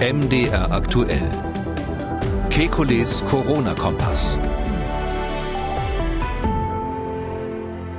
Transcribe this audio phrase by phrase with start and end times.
[0.00, 1.28] MDR aktuell.
[2.50, 4.38] Kekules Corona-Kompass.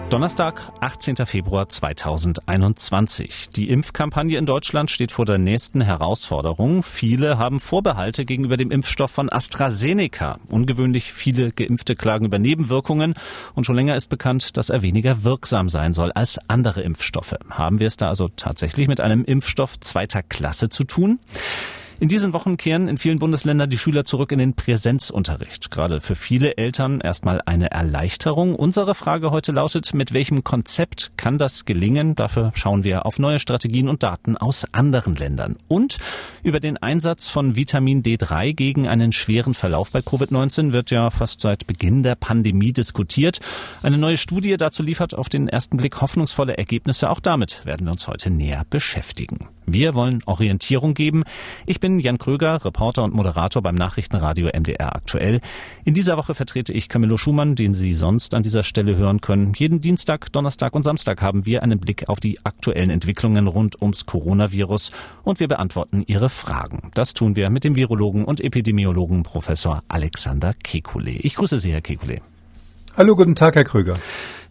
[0.10, 1.18] Donnerstag, 18.
[1.26, 3.50] Februar 2021.
[3.50, 6.84] Die Impfkampagne in Deutschland steht vor der nächsten Herausforderung.
[6.84, 10.40] Viele haben Vorbehalte gegenüber dem Impfstoff von AstraZeneca.
[10.48, 13.14] Ungewöhnlich viele Geimpfte klagen über Nebenwirkungen
[13.56, 17.36] und schon länger ist bekannt, dass er weniger wirksam sein soll als andere Impfstoffe.
[17.50, 21.20] Haben wir es da also tatsächlich mit einem Impfstoff zweiter Klasse zu tun?
[22.02, 25.70] In diesen Wochen kehren in vielen Bundesländern die Schüler zurück in den Präsenzunterricht.
[25.70, 28.56] Gerade für viele Eltern erstmal eine Erleichterung.
[28.56, 32.16] Unsere Frage heute lautet, mit welchem Konzept kann das gelingen?
[32.16, 35.58] Dafür schauen wir auf neue Strategien und Daten aus anderen Ländern.
[35.68, 35.98] Und
[36.42, 41.42] über den Einsatz von Vitamin D3 gegen einen schweren Verlauf bei Covid-19 wird ja fast
[41.42, 43.42] seit Beginn der Pandemie diskutiert.
[43.84, 47.10] Eine neue Studie dazu liefert auf den ersten Blick hoffnungsvolle Ergebnisse.
[47.10, 49.50] Auch damit werden wir uns heute näher beschäftigen.
[49.66, 51.24] Wir wollen Orientierung geben.
[51.66, 55.42] Ich bin Jan Kröger, Reporter und Moderator beim Nachrichtenradio MDR aktuell.
[55.86, 59.54] In dieser Woche vertrete ich Camillo Schumann, den Sie sonst an dieser Stelle hören können.
[59.56, 64.06] Jeden Dienstag, Donnerstag und Samstag haben wir einen Blick auf die aktuellen Entwicklungen rund ums
[64.06, 64.92] Coronavirus
[65.24, 66.92] und wir beantworten Ihre Fragen.
[66.94, 71.20] Das tun wir mit dem Virologen und Epidemiologen Professor Alexander Kekulé.
[71.22, 72.22] Ich grüße Sie, Herr Kekulé.
[72.98, 73.98] Hallo, guten Tag, Herr Krüger.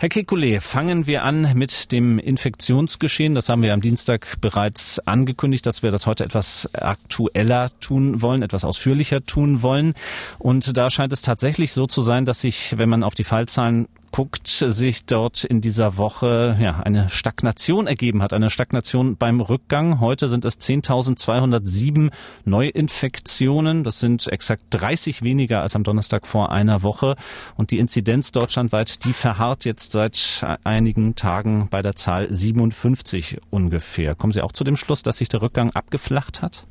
[0.00, 3.34] Herr Kekulé, fangen wir an mit dem Infektionsgeschehen.
[3.34, 8.42] Das haben wir am Dienstag bereits angekündigt, dass wir das heute etwas aktueller tun wollen,
[8.42, 9.94] etwas ausführlicher tun wollen.
[10.38, 13.88] Und da scheint es tatsächlich so zu sein, dass sich, wenn man auf die Fallzahlen
[14.12, 20.00] guckt, sich dort in dieser Woche ja, eine Stagnation ergeben hat, eine Stagnation beim Rückgang.
[20.00, 22.10] Heute sind es 10.207
[22.44, 23.84] Neuinfektionen.
[23.84, 27.16] Das sind exakt 30 weniger als am Donnerstag vor einer Woche.
[27.56, 34.14] Und die Inzidenz deutschlandweit, die verharrt jetzt seit einigen Tagen bei der Zahl 57 ungefähr.
[34.14, 36.67] Kommen Sie auch zu dem Schluss, dass sich der Rückgang abgeflacht hat?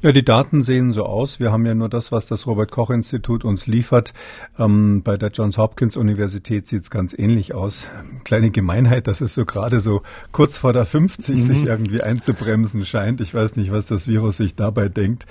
[0.00, 1.40] Ja, die Daten sehen so aus.
[1.40, 4.14] Wir haben ja nur das, was das Robert Koch Institut uns liefert.
[4.56, 7.88] Ähm, bei der Johns Hopkins Universität sieht es ganz ähnlich aus.
[8.22, 11.40] Kleine Gemeinheit, dass es so gerade so kurz vor der 50 mhm.
[11.40, 13.20] sich irgendwie einzubremsen scheint.
[13.20, 15.26] Ich weiß nicht, was das Virus sich dabei denkt.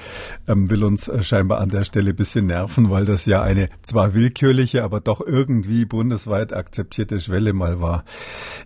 [0.50, 4.14] Ähm, will uns äh, scheinbar an der Stelle bisschen nerven, weil das ja eine zwar
[4.16, 8.04] willkürliche, aber doch irgendwie bundesweit akzeptierte Schwelle mal war.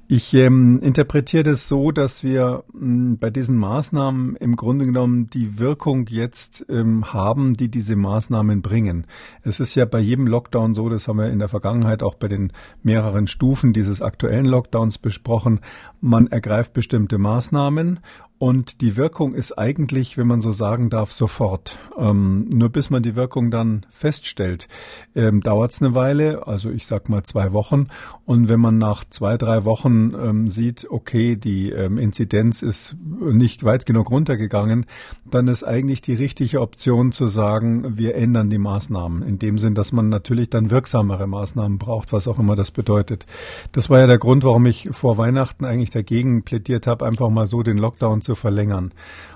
[0.08, 5.30] Ich ähm, interpretiere das so, dass wir mh, hm, bei diesen Maßnahmen im Grunde genommen
[5.30, 9.06] die Wirkung Wirkung jetzt ähm, haben, die diese Maßnahmen bringen.
[9.44, 12.30] Es ist ja bei jedem Lockdown so, das haben wir in der Vergangenheit auch bei
[12.30, 15.60] den mehreren Stufen dieses aktuellen Lockdowns besprochen,
[16.00, 18.00] man ergreift bestimmte Maßnahmen
[18.42, 21.78] und die Wirkung ist eigentlich, wenn man so sagen darf, sofort.
[21.96, 24.68] Ähm, nur bis man die Wirkung dann feststellt,
[25.14, 27.90] ähm, dauert es eine Weile, also ich sag mal zwei Wochen.
[28.32, 33.64] Und wenn man nach zwei, drei Wochen ähm, sieht, okay, die ähm, Inzidenz ist nicht
[33.64, 34.88] weit genug runtergegangen,
[35.30, 39.22] dann ist eigentlich die richtige Option zu sagen, wir ändern die Maßnahmen.
[39.22, 43.28] In dem Sinn, dass man natürlich dann wirksamere Maßnahmen braucht, was auch immer das bedeutet.
[43.72, 47.46] Das war ja der Grund, warum ich vor Weihnachten eigentlich dagegen plädiert habe, einfach mal
[47.46, 48.94] so den Lockdown zu zu verlängern.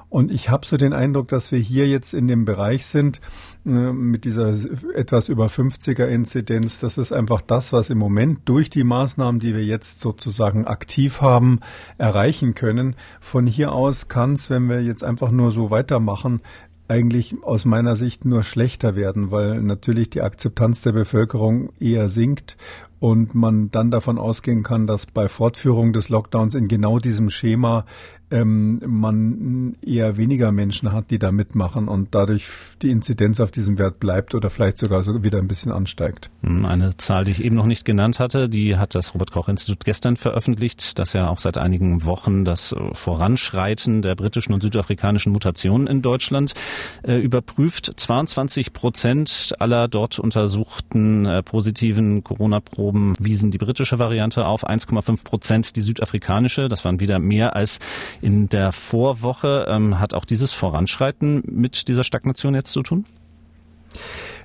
[0.09, 3.19] Und ich habe so den Eindruck, dass wir hier jetzt in dem Bereich sind
[3.66, 4.53] äh, mit dieser
[4.93, 6.79] etwas über 50er Inzidenz.
[6.79, 11.21] Das ist einfach das, was im Moment durch die Maßnahmen, die wir jetzt sozusagen aktiv
[11.21, 11.59] haben,
[11.97, 12.95] erreichen können.
[13.19, 16.41] Von hier aus kann es, wenn wir jetzt einfach nur so weitermachen,
[16.87, 22.57] eigentlich aus meiner Sicht nur schlechter werden, weil natürlich die Akzeptanz der Bevölkerung eher sinkt
[23.05, 27.85] und man dann davon ausgehen kann, dass bei Fortführung des Lockdowns in genau diesem Schema
[28.31, 32.47] ähm, man eher weniger Menschen hat, die da mitmachen und dadurch
[32.81, 36.31] die Inzidenz auf diesem Wert bleibt oder vielleicht sogar so wieder ein bisschen ansteigt.
[36.41, 39.49] Hm, eine Zahl, die ich eben noch nicht genannt hatte, die hat das Robert Koch
[39.49, 45.31] Institut gestern veröffentlicht, dass ja auch seit einigen Wochen das Voranschreiten der britischen und südafrikanischen
[45.31, 46.55] Mutationen in Deutschland
[47.03, 47.91] äh, überprüft.
[47.95, 55.23] 22 Prozent aller dort untersuchten äh, positiven Corona-Proben Proben wiesen die britische Variante auf, 1,5
[55.23, 56.69] Prozent die südafrikanische.
[56.69, 57.79] Das waren wieder mehr als
[58.22, 59.66] in der Vorwoche.
[59.67, 63.05] Ähm, hat auch dieses Voranschreiten mit dieser Stagnation jetzt zu tun?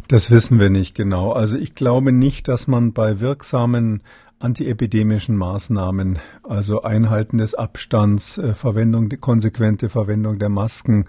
[0.09, 1.33] Das wissen wir nicht genau.
[1.33, 4.03] Also ich glaube nicht, dass man bei wirksamen
[4.41, 11.05] antiepidemischen Maßnahmen, also Einhalten des Abstands, äh, Verwendung, konsequente Verwendung der Masken,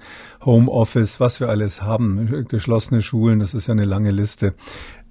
[0.46, 4.54] Homeoffice, was wir alles haben, geschlossene Schulen, das ist ja eine lange Liste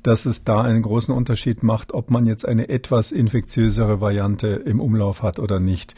[0.02, 4.80] dass es da einen großen Unterschied macht, ob man jetzt eine etwas infektiösere Variante im
[4.80, 5.94] Umlauf hat oder nicht.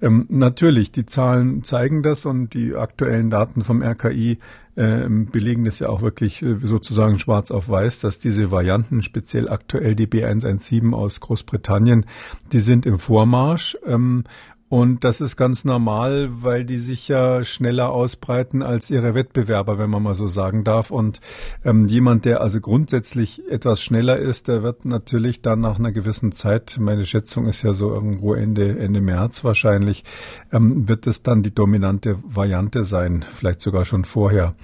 [0.00, 4.38] Ähm, natürlich, die Zahlen zeigen das und die aktuellen Daten vom RKI
[4.76, 9.48] äh, belegen das ja auch wirklich äh, sozusagen schwarz auf weiß, dass diese Varianten, speziell
[9.48, 12.06] aktuell die B117 aus Großbritannien,
[12.52, 13.78] die sind im Vormarsch.
[13.86, 14.24] Ähm,
[14.70, 19.90] Und das ist ganz normal, weil die sich ja schneller ausbreiten als ihre Wettbewerber, wenn
[19.90, 20.90] man mal so sagen darf.
[20.90, 21.20] Und
[21.64, 26.32] ähm, jemand, der also grundsätzlich etwas schneller ist, der wird natürlich dann nach einer gewissen
[26.32, 30.02] Zeit, meine Schätzung ist ja so irgendwo Ende, Ende März wahrscheinlich,
[30.50, 34.54] ähm, wird es dann die dominante Variante sein, vielleicht sogar schon vorher.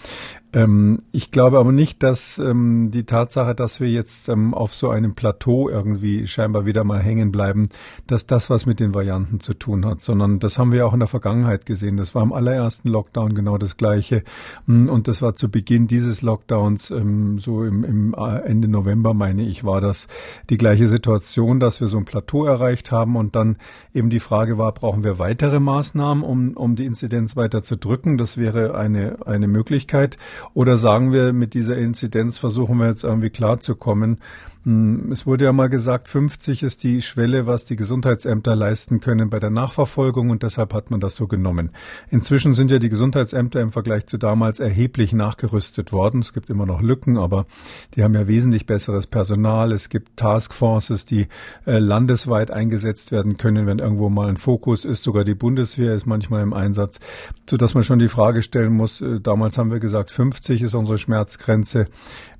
[0.53, 4.91] Ähm, ich glaube aber nicht, dass ähm, die Tatsache, dass wir jetzt ähm, auf so
[4.91, 7.69] einem Plateau irgendwie scheinbar wieder mal hängen bleiben,
[8.09, 10.99] dass das was mit den Varianten zu tun hat, sondern das haben wir auch in
[10.99, 11.97] der Vergangenheit gesehen.
[11.97, 14.25] Das war im allerersten Lockdown genau das Gleiche.
[14.67, 19.15] Mm, und das war zu Beginn dieses Lockdowns, ähm, so im, im äh, Ende November,
[19.15, 20.09] meine ich, war das
[20.49, 23.57] die gleiche Situation, dass wir so ein Plateau erreicht haben und dann
[23.95, 28.19] eben die Frage war, brauchen wir weitere Maßnahmen, um, um die Inzidenz weiter zu drücken?
[28.19, 30.17] Das wäre eine, eine Möglichkeit.
[30.55, 34.19] Oder sagen wir, mit dieser Inzidenz versuchen wir jetzt irgendwie klarzukommen
[34.63, 39.39] es wurde ja mal gesagt, 50 ist die Schwelle, was die Gesundheitsämter leisten können bei
[39.39, 41.71] der Nachverfolgung und deshalb hat man das so genommen.
[42.11, 46.21] Inzwischen sind ja die Gesundheitsämter im Vergleich zu damals erheblich nachgerüstet worden.
[46.21, 47.47] Es gibt immer noch Lücken, aber
[47.95, 49.73] die haben ja wesentlich besseres Personal.
[49.73, 51.29] Es gibt Taskforces, die
[51.67, 55.03] äh, landesweit eingesetzt werden können, wenn irgendwo mal ein Fokus ist.
[55.03, 57.01] Sogar die Bundeswehr ist manchmal im Einsatz,
[57.49, 59.01] so dass man schon die Frage stellen muss.
[59.01, 61.87] Äh, damals haben wir gesagt, 50 ist unsere Schmerzgrenze.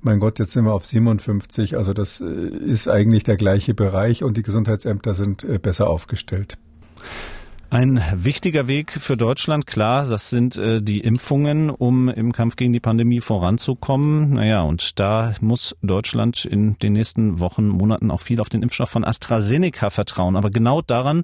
[0.03, 1.77] Mein Gott, jetzt sind wir auf 57.
[1.77, 6.57] Also das äh, ist eigentlich der gleiche Bereich und die Gesundheitsämter sind äh, besser aufgestellt.
[7.73, 12.73] Ein wichtiger Weg für Deutschland, klar, das sind äh, die Impfungen, um im Kampf gegen
[12.73, 14.33] die Pandemie voranzukommen.
[14.33, 18.89] Naja, und da muss Deutschland in den nächsten Wochen, Monaten auch viel auf den Impfstoff
[18.89, 20.35] von AstraZeneca vertrauen.
[20.35, 21.23] Aber genau daran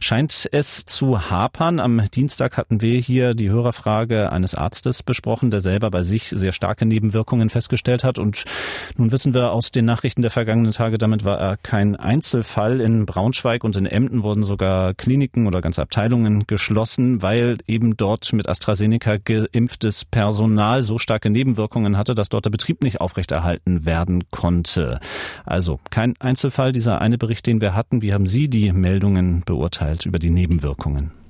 [0.00, 1.78] scheint es zu hapern.
[1.78, 6.50] Am Dienstag hatten wir hier die Hörerfrage eines Arztes besprochen, der selber bei sich sehr
[6.50, 8.18] starke Nebenwirkungen festgestellt hat.
[8.18, 8.46] Und
[8.96, 12.80] nun wissen wir aus den Nachrichten der vergangenen Tage, damit war er kein Einzelfall.
[12.80, 18.32] In Braunschweig und in Emden wurden sogar Kliniken oder ganze Abteilungen geschlossen, weil eben dort
[18.32, 24.24] mit AstraZeneca geimpftes Personal so starke Nebenwirkungen hatte, dass dort der Betrieb nicht aufrechterhalten werden
[24.30, 24.98] konnte.
[25.44, 28.02] Also kein Einzelfall, dieser eine Bericht, den wir hatten.
[28.02, 31.23] Wie haben Sie die Meldungen beurteilt über die Nebenwirkungen?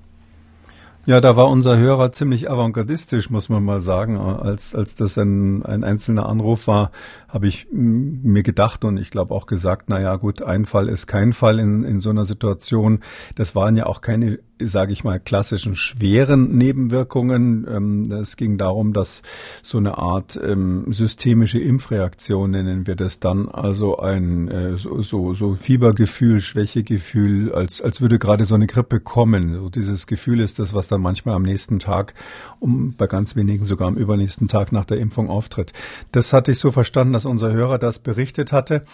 [1.06, 4.16] Ja, da war unser Hörer ziemlich avantgardistisch, muss man mal sagen.
[4.16, 6.92] Als, als das ein, ein einzelner Anruf war,
[7.28, 11.06] habe ich mir gedacht und ich glaube auch gesagt, na ja, gut, ein Fall ist
[11.06, 13.00] kein Fall in, in so einer Situation.
[13.34, 17.66] Das waren ja auch keine sage ich mal, klassischen schweren Nebenwirkungen.
[17.68, 19.22] Ähm, es ging darum, dass
[19.62, 25.54] so eine Art ähm, systemische Impfreaktion, nennen wir das dann, also ein äh, so, so,
[25.54, 29.54] Fiebergefühl, Schwächegefühl, als, als würde gerade so eine Grippe kommen.
[29.54, 32.14] So dieses Gefühl ist das, was dann manchmal am nächsten Tag,
[32.60, 35.72] um bei ganz wenigen sogar am übernächsten Tag nach der Impfung auftritt.
[36.12, 38.84] Das hatte ich so verstanden, dass unser Hörer das berichtet hatte.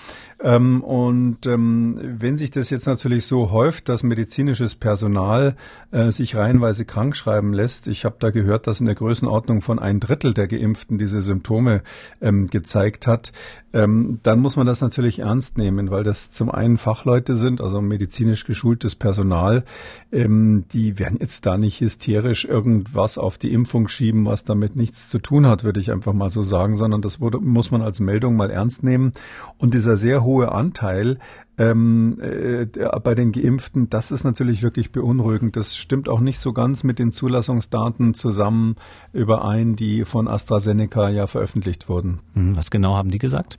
[0.42, 5.54] Ähm, und ähm, wenn sich das jetzt natürlich so häuft, dass medizinisches Personal
[5.90, 7.88] äh, sich reihenweise krank schreiben lässt.
[7.88, 11.82] Ich habe da gehört, dass in der Größenordnung von ein Drittel der Geimpften diese Symptome
[12.20, 13.32] ähm, gezeigt hat.
[13.72, 17.80] Ähm, dann muss man das natürlich ernst nehmen, weil das zum einen Fachleute sind, also
[17.80, 19.64] medizinisch geschultes Personal.
[20.10, 25.08] Ähm, die werden jetzt da nicht hysterisch irgendwas auf die Impfung schieben, was damit nichts
[25.08, 27.98] zu tun hat, würde ich einfach mal so sagen, sondern das wurde, muss man als
[27.98, 29.10] Meldung mal ernst nehmen.
[29.58, 31.18] Und dieser sehr hohe Anteil
[31.58, 32.66] ähm, äh,
[33.02, 35.56] bei den Geimpften, das ist natürlich wirklich beunruhigend.
[35.56, 38.76] Das stimmt auch nicht so ganz mit den Zulassungsdaten zusammen
[39.12, 42.20] überein, die von AstraZeneca ja veröffentlicht wurden.
[42.34, 43.58] Hm, was genau haben die gesagt?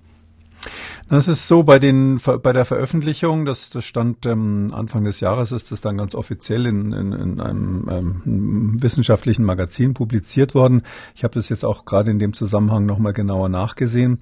[1.12, 5.52] Das ist so bei den bei der Veröffentlichung, das, das stand ähm, Anfang des Jahres,
[5.52, 10.84] ist das dann ganz offiziell in, in, in einem ähm, wissenschaftlichen Magazin publiziert worden.
[11.14, 14.22] Ich habe das jetzt auch gerade in dem Zusammenhang nochmal genauer nachgesehen.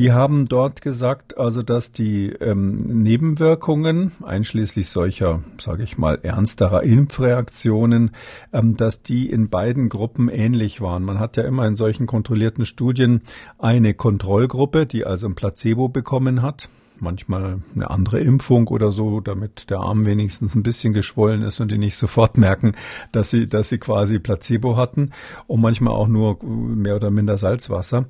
[0.00, 6.82] Die haben dort gesagt, also dass die ähm, Nebenwirkungen, einschließlich solcher, sage ich mal, ernsterer
[6.82, 8.12] Impfreaktionen,
[8.50, 11.02] ähm, dass die in beiden Gruppen ähnlich waren.
[11.02, 13.20] Man hat ja immer in solchen kontrollierten Studien
[13.58, 19.20] eine Kontrollgruppe, die also ein Placebo bekommen bekommen hat manchmal eine andere Impfung oder so,
[19.20, 22.72] damit der Arm wenigstens ein bisschen geschwollen ist und die nicht sofort merken,
[23.12, 25.10] dass sie, dass sie quasi Placebo hatten
[25.46, 28.06] und manchmal auch nur mehr oder minder Salzwasser.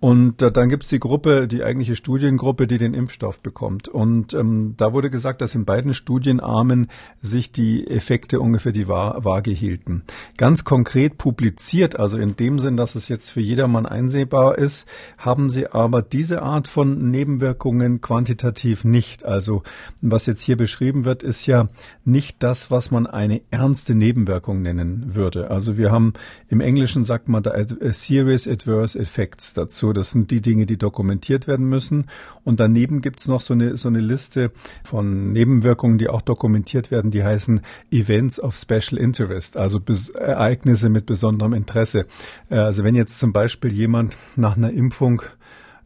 [0.00, 3.88] Und äh, dann gibt's die Gruppe, die eigentliche Studiengruppe, die den Impfstoff bekommt.
[3.88, 6.88] Und ähm, da wurde gesagt, dass in beiden Studienarmen
[7.22, 10.02] sich die Effekte ungefähr die Waage hielten.
[10.36, 14.86] Ganz konkret publiziert, also in dem Sinn, dass es jetzt für jedermann einsehbar ist,
[15.18, 19.24] haben sie aber diese Art von Nebenwirkungen quantitativ quantitativ nicht.
[19.24, 19.62] Also
[20.00, 21.68] was jetzt hier beschrieben wird, ist ja
[22.04, 25.50] nicht das, was man eine ernste Nebenwirkung nennen würde.
[25.50, 26.12] Also wir haben
[26.48, 27.52] im Englischen sagt man da
[27.92, 29.92] Serious Adverse Effects dazu.
[29.92, 32.06] Das sind die Dinge, die dokumentiert werden müssen.
[32.44, 34.50] Und daneben gibt's noch so eine, so eine Liste
[34.82, 37.60] von Nebenwirkungen, die auch dokumentiert werden, die heißen
[37.90, 39.80] Events of Special Interest, also
[40.14, 42.06] Ereignisse mit besonderem Interesse.
[42.50, 45.22] Äh, also wenn jetzt zum Beispiel jemand nach einer Impfung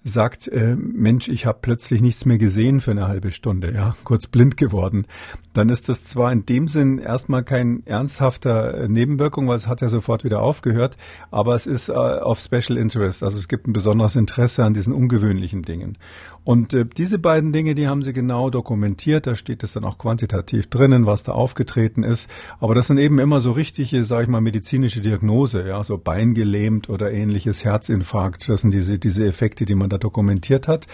[0.05, 4.27] sagt, äh, Mensch, ich habe plötzlich nichts mehr gesehen für eine halbe Stunde, ja, kurz
[4.27, 5.07] blind geworden,
[5.53, 9.81] dann ist das zwar in dem Sinn erstmal kein ernsthafter äh, Nebenwirkung, weil es hat
[9.81, 10.97] ja sofort wieder aufgehört,
[11.31, 14.93] aber es ist äh, auf Special Interest, also es gibt ein besonderes Interesse an diesen
[14.93, 15.99] ungewöhnlichen Dingen.
[16.45, 19.99] Und äh, diese beiden Dinge, die haben sie genau dokumentiert, da steht es dann auch
[19.99, 24.29] quantitativ drinnen, was da aufgetreten ist, aber das sind eben immer so richtige, sage ich
[24.29, 29.75] mal, medizinische Diagnose, ja, so beingelähmt oder ähnliches Herzinfarkt, das sind diese, diese Effekte, die
[29.75, 30.87] man da dokumentiert hat.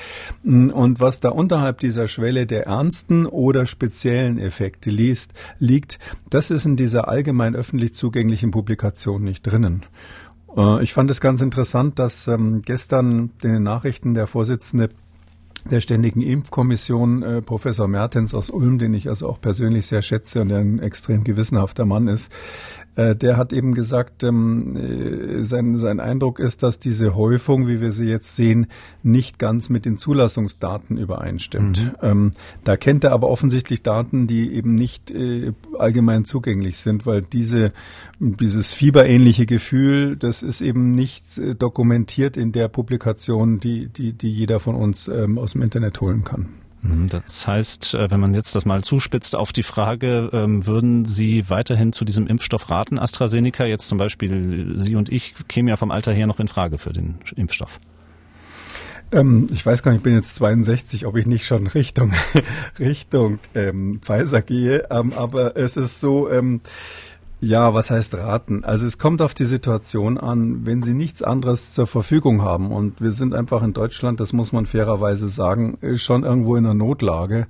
[0.43, 5.99] Und was da unterhalb dieser Schwelle der ernsten oder speziellen Effekte liest, liegt,
[6.31, 9.85] das ist in dieser allgemein öffentlich zugänglichen Publikation nicht drinnen.
[10.57, 14.91] Äh, ich fand es ganz interessant, dass ähm, gestern in den Nachrichten der Vorsitzende
[15.71, 20.43] der Ständigen Impfkommission, äh, Professor Mertens aus Ulm, den ich also auch persönlich sehr schätze
[20.43, 22.31] und der ein extrem gewissenhafter Mann ist,
[22.97, 27.81] äh, der hat eben gesagt, ähm, äh, sein, sein Eindruck ist, dass diese Häufung, wie
[27.81, 28.67] wir sie jetzt sehen,
[29.03, 31.85] nicht ganz mit den Zulassungsdaten übereinstimmt.
[31.85, 31.93] Mhm.
[32.03, 32.33] Ähm,
[32.63, 37.73] da kennt er aber offensichtlich Daten, die eben nicht äh, allgemein zugänglich sind, weil diese,
[38.21, 44.31] dieses fieberähnliche Gefühl, das ist eben nicht äh, dokumentiert in der Publikation, die, die, die
[44.31, 46.49] jeder von uns ähm, aus dem Internet holen kann.
[46.85, 51.07] Mhm, das heißt, äh, wenn man jetzt das mal zuspitzt auf die Frage, ähm, würden
[51.07, 53.65] Sie weiterhin zu diesem Impfstoff raten, AstraZeneca?
[53.65, 56.93] Jetzt zum Beispiel Sie und ich kämen ja vom Alter her noch in Frage für
[56.93, 57.81] den Impfstoff.
[59.13, 62.13] Ähm, ich weiß gar nicht, ich bin jetzt 62, ob ich nicht schon Richtung
[62.79, 64.87] Richtung ähm, Pfizer gehe.
[64.91, 66.61] Ähm, aber es ist so, ähm,
[67.45, 68.65] ja, was heißt raten?
[68.65, 73.03] Also es kommt auf die Situation an, wenn Sie nichts anderes zur Verfügung haben und
[73.03, 77.47] wir sind einfach in Deutschland, das muss man fairerweise sagen, schon irgendwo in einer Notlage,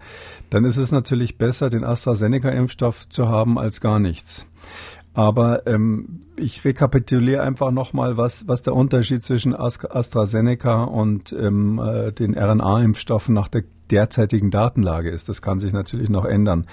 [0.51, 4.47] dann ist es natürlich besser, den AstraZeneca-Impfstoff zu haben als gar nichts.
[5.13, 12.11] Aber ähm, ich rekapituliere einfach nochmal, was, was der Unterschied zwischen AstraZeneca und ähm, äh,
[12.11, 13.63] den RNA-Impfstoffen nach der
[13.95, 15.29] derzeitigen Datenlage ist.
[15.29, 16.67] Das kann sich natürlich noch ändern.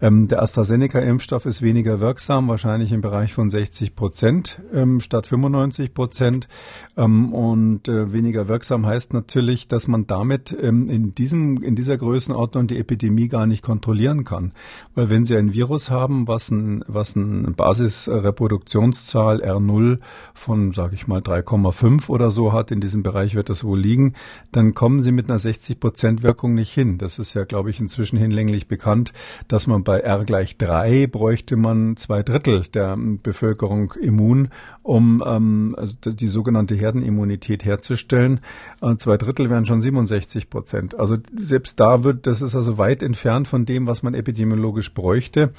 [0.00, 5.94] Ähm, der AstraZeneca-Impfstoff ist weniger wirksam, wahrscheinlich im Bereich von 60 Prozent ähm, statt 95
[5.94, 6.48] Prozent.
[6.96, 11.96] Ähm, und äh, weniger wirksam heißt natürlich, dass man damit ähm, in, diesem, in dieser
[11.96, 14.52] Größenordnung die Epidemie gar nicht kontrollieren kann.
[14.94, 19.98] Weil wenn Sie ein Virus haben, was ein, was ein Basisreproduktionszahl R0
[20.32, 24.14] von, sage ich mal, 3,5 oder so hat, in diesem Bereich wird das wohl liegen,
[24.52, 26.96] dann kommen Sie mit einer 60 Prozent Wirkung Wirkung nicht hin.
[26.96, 29.12] Das ist ja, glaube ich, inzwischen hinlänglich bekannt,
[29.48, 34.50] dass man bei R gleich drei bräuchte man zwei Drittel der Bevölkerung immun,
[34.82, 38.38] um ähm, also die sogenannte Herdenimmunität herzustellen.
[38.78, 40.98] Und zwei Drittel wären schon 67 Prozent.
[40.98, 45.50] Also selbst da wird, das ist also weit entfernt von dem, was man epidemiologisch bräuchte.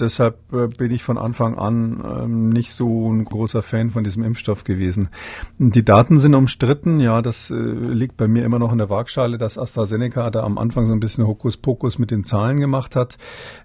[0.00, 4.24] Deshalb äh, bin ich von Anfang an ähm, nicht so ein großer Fan von diesem
[4.24, 5.10] Impfstoff gewesen.
[5.58, 6.98] Die Daten sind umstritten.
[6.98, 10.58] Ja, das äh, liegt bei mir immer noch in der Waagschale, dass AstraZeneca da am
[10.58, 13.16] Anfang so ein bisschen Hokuspokus mit den Zahlen gemacht hat.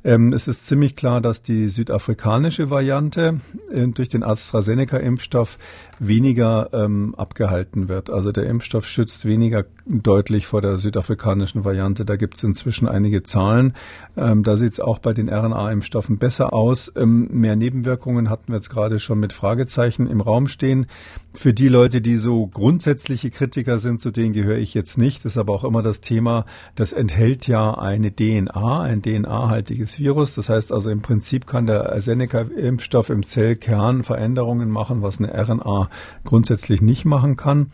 [0.03, 3.39] Ähm, es ist ziemlich klar, dass die südafrikanische Variante
[3.71, 5.57] äh, durch den AstraZeneca-Impfstoff
[5.99, 8.09] weniger ähm, abgehalten wird.
[8.09, 12.05] Also der Impfstoff schützt weniger deutlich vor der südafrikanischen Variante.
[12.05, 13.73] Da gibt es inzwischen einige Zahlen.
[14.17, 16.91] Ähm, da sieht es auch bei den RNA-Impfstoffen besser aus.
[16.95, 20.87] Ähm, mehr Nebenwirkungen hatten wir jetzt gerade schon mit Fragezeichen im Raum stehen.
[21.33, 25.25] Für die Leute, die so grundsätzliche Kritiker sind, zu denen gehöre ich jetzt nicht.
[25.25, 30.33] Das ist aber auch immer das Thema, das enthält ja eine DNA, ein DNA-haltiges Virus.
[30.35, 35.84] Das heißt also im Prinzip kann der Seneca-Impfstoff im Zellkern Veränderungen machen, was eine RNA
[36.23, 37.71] grundsätzlich nicht machen kann.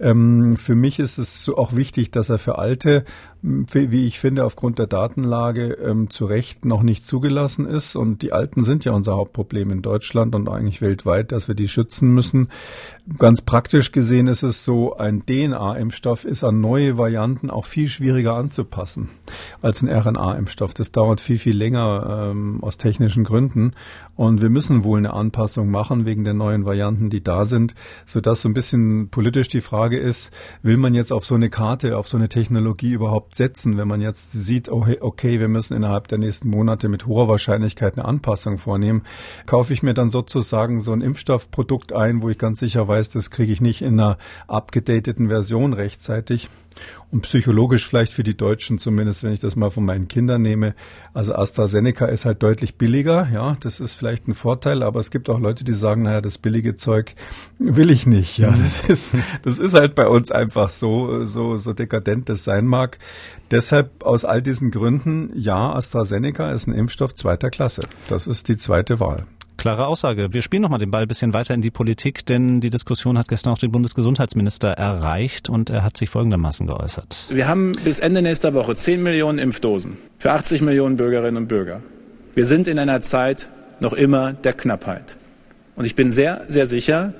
[0.00, 3.04] Ähm, für mich ist es auch wichtig, dass er für alte,
[3.42, 7.96] wie ich finde, aufgrund der Datenlage ähm, zu Recht noch nicht zugelassen ist.
[7.96, 11.68] Und die Alten sind ja unser Hauptproblem in Deutschland und eigentlich weltweit, dass wir die
[11.68, 12.48] schützen müssen.
[13.18, 18.34] Ganz praktisch gesehen ist es so, ein DNA-Impfstoff ist an neue Varianten auch viel schwieriger
[18.34, 19.08] anzupassen
[19.60, 20.74] als ein RNA-Impfstoff.
[20.74, 23.72] Das dauert viel, viel länger ähm, aus technischen Gründen.
[24.14, 27.74] Und wir müssen wohl eine Anpassung machen wegen der neuen Varianten, die da sind,
[28.06, 30.32] sodass so ein bisschen politisch die Frage ist,
[30.62, 34.00] will man jetzt auf so eine Karte, auf so eine Technologie überhaupt setzen, wenn man
[34.00, 38.58] jetzt sieht, okay, okay wir müssen innerhalb der nächsten Monate mit hoher Wahrscheinlichkeit eine Anpassung
[38.58, 39.02] vornehmen,
[39.46, 43.30] kaufe ich mir dann sozusagen so ein Impfstoffprodukt ein, wo ich ganz sicher weiß, das
[43.30, 44.18] kriege ich nicht in einer
[44.48, 46.48] abgedateten Version rechtzeitig.
[47.10, 50.74] Und psychologisch vielleicht für die Deutschen zumindest, wenn ich das mal von meinen Kindern nehme.
[51.12, 53.28] Also AstraZeneca ist halt deutlich billiger.
[53.32, 56.38] Ja, das ist vielleicht ein Vorteil, aber es gibt auch Leute, die sagen, naja, das
[56.38, 57.14] billige Zeug
[57.58, 58.38] will ich nicht.
[58.38, 62.66] Ja, das ist, das ist halt bei uns einfach so, so, so dekadent das sein
[62.66, 62.98] mag.
[63.50, 67.82] Deshalb aus all diesen Gründen, ja, AstraZeneca ist ein Impfstoff zweiter Klasse.
[68.08, 69.26] Das ist die zweite Wahl.
[69.62, 70.34] Klare Aussage.
[70.34, 73.28] Wir spielen nochmal den Ball ein bisschen weiter in die Politik, denn die Diskussion hat
[73.28, 77.26] gestern auch den Bundesgesundheitsminister erreicht und er hat sich folgendermaßen geäußert.
[77.30, 81.80] Wir haben bis Ende nächster Woche 10 Millionen Impfdosen für 80 Millionen Bürgerinnen und Bürger.
[82.34, 83.46] Wir sind in einer Zeit
[83.78, 85.16] noch immer der Knappheit.
[85.76, 87.14] Und ich bin sehr, sehr sicher,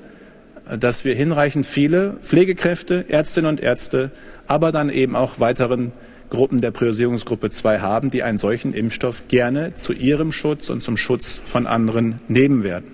[0.69, 4.11] dass wir hinreichend viele Pflegekräfte, Ärztinnen und Ärzte,
[4.47, 5.93] aber dann eben auch weiteren
[6.33, 10.97] Gruppen der Priorisierungsgruppe 2 haben, die einen solchen Impfstoff gerne zu ihrem Schutz und zum
[10.97, 12.91] Schutz von anderen nehmen werden.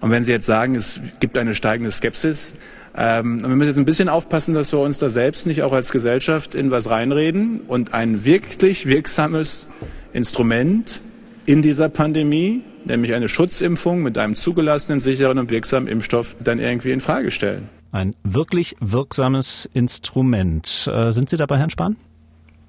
[0.00, 2.54] Und wenn Sie jetzt sagen, es gibt eine steigende Skepsis,
[2.96, 5.92] ähm, wir müssen jetzt ein bisschen aufpassen, dass wir uns da selbst nicht auch als
[5.92, 9.68] Gesellschaft in was reinreden und ein wirklich wirksames
[10.12, 11.02] Instrument
[11.44, 16.92] in dieser Pandemie, nämlich eine Schutzimpfung mit einem zugelassenen, sicheren und wirksamen Impfstoff, dann irgendwie
[16.92, 17.68] in Frage stellen.
[17.92, 20.88] Ein wirklich wirksames Instrument.
[20.90, 21.96] Äh, sind Sie dabei, Herrn Spahn?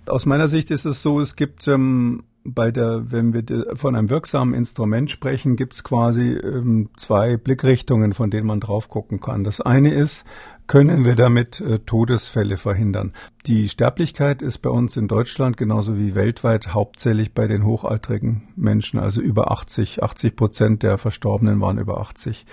[0.05, 4.09] Aus meiner Sicht ist es so, es gibt ähm, bei der, wenn wir von einem
[4.09, 9.43] wirksamen Instrument sprechen, gibt es quasi ähm, zwei Blickrichtungen, von denen man drauf gucken kann.
[9.43, 10.25] Das eine ist,
[10.67, 13.13] können wir damit äh, Todesfälle verhindern.
[13.45, 18.99] Die Sterblichkeit ist bei uns in Deutschland genauso wie weltweit hauptsächlich bei den hochaltrigen Menschen,
[18.99, 20.01] also über 80.
[20.01, 22.45] 80 Prozent der Verstorbenen waren über 80.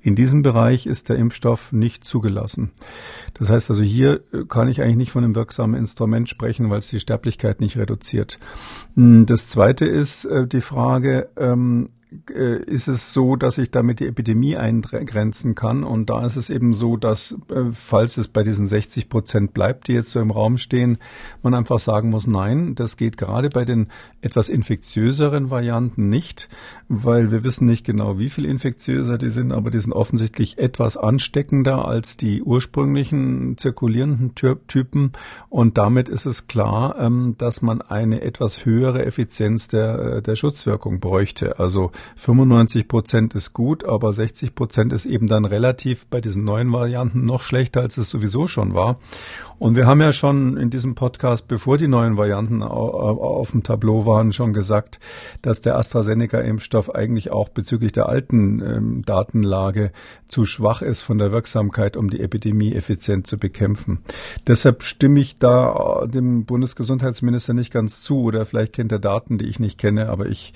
[0.00, 2.70] In diesem Bereich ist der Impfstoff nicht zugelassen.
[3.34, 6.78] Das heißt also, hier äh, kann ich eigentlich nicht von einem wirksamen Instrument sprechen, weil
[6.78, 8.38] es die Sterblichkeit nicht reduziert.
[8.94, 14.00] Hm, das zweite ist äh, die Frage, ähm, äh, ist es so, dass ich damit
[14.00, 15.84] die Epidemie eingrenzen kann.
[15.84, 19.88] Und da ist es eben so, dass, äh, falls es bei diesen 60 Prozent bleibt,
[19.88, 20.98] die jetzt so im Raum stehen,
[21.42, 23.88] man einfach sagen muss, nein, das geht gerade bei den
[24.20, 26.48] etwas infektiöseren Varianten nicht,
[26.88, 30.96] weil wir wissen nicht genau, wie viel infektiöser die sind, aber die sind offensichtlich etwas
[30.96, 35.12] ansteckender als die ursprünglichen zirkulierenden Typen.
[35.48, 40.36] Und damit ist es klar, ähm, dass man eine etwas höhere Effizienz der, äh, der
[40.36, 41.58] Schutzwirkung bräuchte.
[41.58, 46.72] Also 95 Prozent ist gut, aber 60 Prozent ist eben dann relativ bei diesen neuen
[46.72, 48.98] Varianten noch schlechter, als es sowieso schon war.
[49.58, 54.04] Und wir haben ja schon in diesem Podcast, bevor die neuen Varianten auf dem Tableau
[54.04, 55.00] waren, schon gesagt,
[55.40, 59.92] dass der AstraZeneca-Impfstoff eigentlich auch bezüglich der alten ähm, Datenlage
[60.28, 64.00] zu schwach ist von der Wirksamkeit, um die Epidemie effizient zu bekämpfen.
[64.46, 69.38] Deshalb stimme ich da äh, dem Bundesgesundheitsminister nicht ganz zu oder vielleicht kennt er Daten,
[69.38, 70.52] die ich nicht kenne, aber ich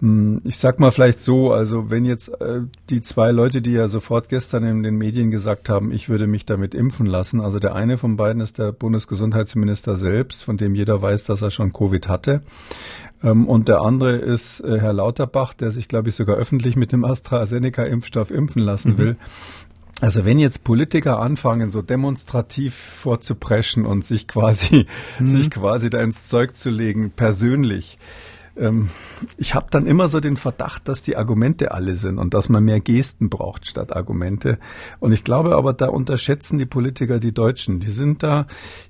[0.00, 3.88] hm, ich sag mal vielleicht so, also wenn jetzt äh, die zwei Leute, die ja
[3.88, 7.74] sofort gestern in den Medien gesagt haben, ich würde mich damit impfen lassen, also der
[7.74, 12.10] eine von beiden ist der Bundesgesundheitsminister selbst, von dem jeder weiß, dass er schon Covid
[12.10, 12.42] hatte.
[13.22, 16.92] Ähm, und der andere ist äh, Herr Lauterbach, der sich, glaube ich, sogar öffentlich mit
[16.92, 18.98] dem AstraZeneca-Impfstoff impfen lassen mhm.
[18.98, 19.16] will.
[20.02, 24.84] Also wenn jetzt Politiker anfangen, so demonstrativ vorzupreschen und sich quasi,
[25.18, 25.26] mhm.
[25.26, 27.96] sich quasi da ins Zeug zu legen, persönlich,
[28.58, 28.90] ähm,
[29.36, 32.64] ich habe dann immer so den Verdacht, dass die Argumente alle sind und dass man
[32.64, 34.58] mehr Gesten braucht statt Argumente.
[35.00, 37.80] Und ich glaube aber, da unterschätzen die Politiker die Deutschen.
[37.80, 38.46] Die sind da,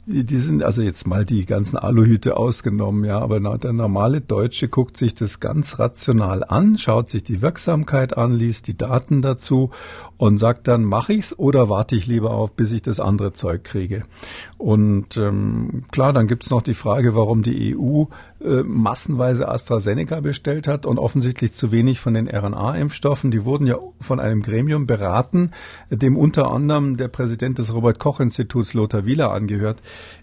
[0.07, 4.97] die sind, also jetzt mal die ganzen Aluhüte ausgenommen, ja, aber der normale Deutsche guckt
[4.97, 9.71] sich das ganz rational an, schaut sich die Wirksamkeit an, liest die Daten dazu
[10.19, 13.63] und sagt dann, mache ich's oder warte ich lieber auf, bis ich das andere Zeug
[13.63, 14.03] kriege.
[14.59, 18.05] Und ähm, klar, dann gibt's noch die Frage, warum die EU
[18.41, 23.31] äh, massenweise AstraZeneca bestellt hat und offensichtlich zu wenig von den RNA-Impfstoffen.
[23.31, 25.53] Die wurden ja von einem Gremium beraten,
[25.89, 29.81] dem unter anderem der Präsident des Robert-Koch-Instituts Lothar Wieler angehört.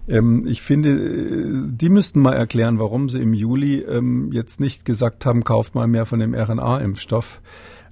[0.09, 4.83] Ähm, ich finde, äh, die müssten mal erklären, warum sie im Juli ähm, jetzt nicht
[4.83, 7.39] gesagt haben, kauft mal mehr von dem RNA-Impfstoff.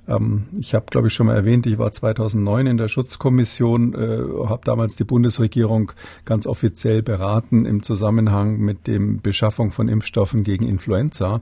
[0.08, 4.48] Ähm, ich habe, glaube ich, schon mal erwähnt, ich war 2009 in der Schutzkommission, äh,
[4.48, 5.92] habe damals die Bundesregierung
[6.26, 11.42] ganz offiziell beraten im Zusammenhang mit dem Beschaffung von Impfstoffen gegen Influenza.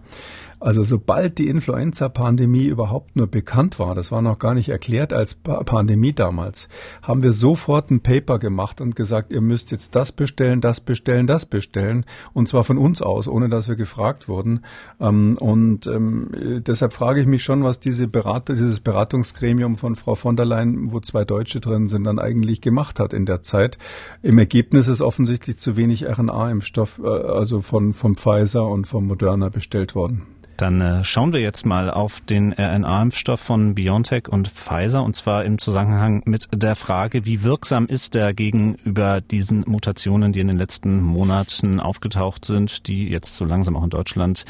[0.62, 5.34] Also sobald die Influenza-Pandemie überhaupt nur bekannt war, das war noch gar nicht erklärt als
[5.34, 6.70] pa Pandemie damals,
[7.02, 11.26] haben wir sofort ein Paper gemacht und gesagt, ihr müsst jetzt das bestellen, das bestellen,
[11.26, 14.62] das bestellen und zwar von uns aus, ohne dass wir gefragt wurden.
[15.00, 16.30] Ähm, und ähm,
[16.68, 20.92] deshalb frage ich mich schon, was diese Berater dieses Beratungsgremium von Frau von der Leyen,
[20.92, 23.80] wo zwei Deutsche drin sind, dann eigentlich gemacht hat in der Zeit.
[24.22, 29.50] Im Ergebnis ist offensichtlich zu wenig RNA-Impfstoff, äh, also von, vom Pfizer und vom Moderna
[29.50, 30.28] bestellt worden.
[30.62, 35.44] Dann äh, schauen wir jetzt mal auf den RNA-Impfstoff von BioNTech und Pfizer und zwar
[35.44, 40.60] im Zusammenhang mit der Frage, wie wirksam ist er gegenüber diesen Mutationen, die in den
[40.60, 44.46] letzten Monaten aufgetaucht sind, die jetzt so langsam auch in Deutschland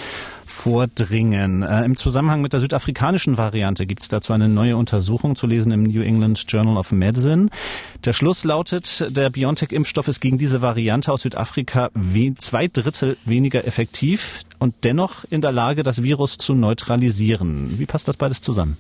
[0.51, 1.63] vordringen.
[1.63, 5.71] Äh, Im Zusammenhang mit der südafrikanischen Variante gibt es dazu eine neue Untersuchung zu lesen
[5.71, 7.47] im New England Journal of Medicine.
[8.03, 11.89] Der Schluss lautet, der BioNTech-Impfstoff ist gegen diese Variante aus Südafrika
[12.37, 17.79] zwei Drittel weniger effektiv und dennoch in der Lage, das Virus zu neutralisieren.
[17.79, 18.77] Wie passt das beides zusammen?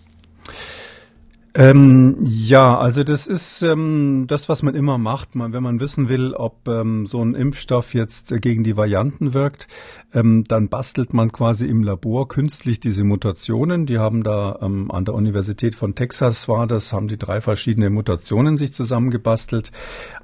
[1.53, 6.07] Ähm, ja, also das ist ähm, das, was man immer macht, man, wenn man wissen
[6.07, 9.67] will, ob ähm, so ein Impfstoff jetzt äh, gegen die Varianten wirkt,
[10.13, 13.85] ähm, dann bastelt man quasi im Labor künstlich diese Mutationen.
[13.85, 17.89] Die haben da ähm, an der Universität von Texas war das, haben die drei verschiedene
[17.89, 19.71] Mutationen sich zusammengebastelt.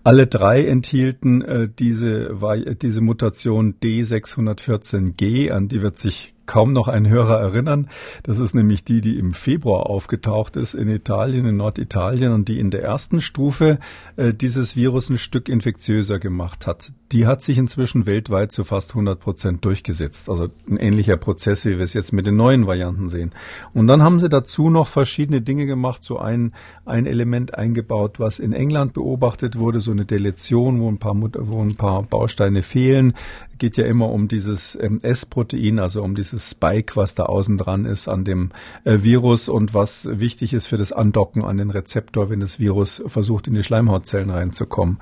[0.06, 2.38] Alle drei enthielten äh, diese,
[2.82, 7.90] diese Mutation D614G, an die wird sich kaum noch ein Hörer erinnern.
[8.24, 12.60] Das ist nämlich die, die im Februar aufgetaucht ist in Italien, in Norditalien und die
[12.60, 13.78] in der ersten Stufe
[14.16, 16.92] äh, dieses Virus ein Stück infektiöser gemacht hat.
[17.12, 20.30] Die hat sich inzwischen weltweit zu fast 100 Prozent durchgesetzt.
[20.30, 23.32] Also ein ähnlicher Prozess, wie wir es jetzt mit den neuen Varianten sehen.
[23.74, 26.54] Und dann haben sie dazu noch verschiedene Dinge gemacht, so ein,
[26.86, 31.62] ein Element eingebaut, was in England beobachtet wurde, so eine Deletion, wo ein paar, wo
[31.62, 33.14] ein paar Bausteine fehlen
[33.58, 37.86] geht ja immer um dieses ähm, S-Protein, also um dieses Spike, was da außen dran
[37.86, 38.52] ist an dem
[38.84, 43.02] äh, Virus und was wichtig ist für das Andocken an den Rezeptor, wenn das Virus
[43.06, 45.00] versucht, in die Schleimhautzellen reinzukommen.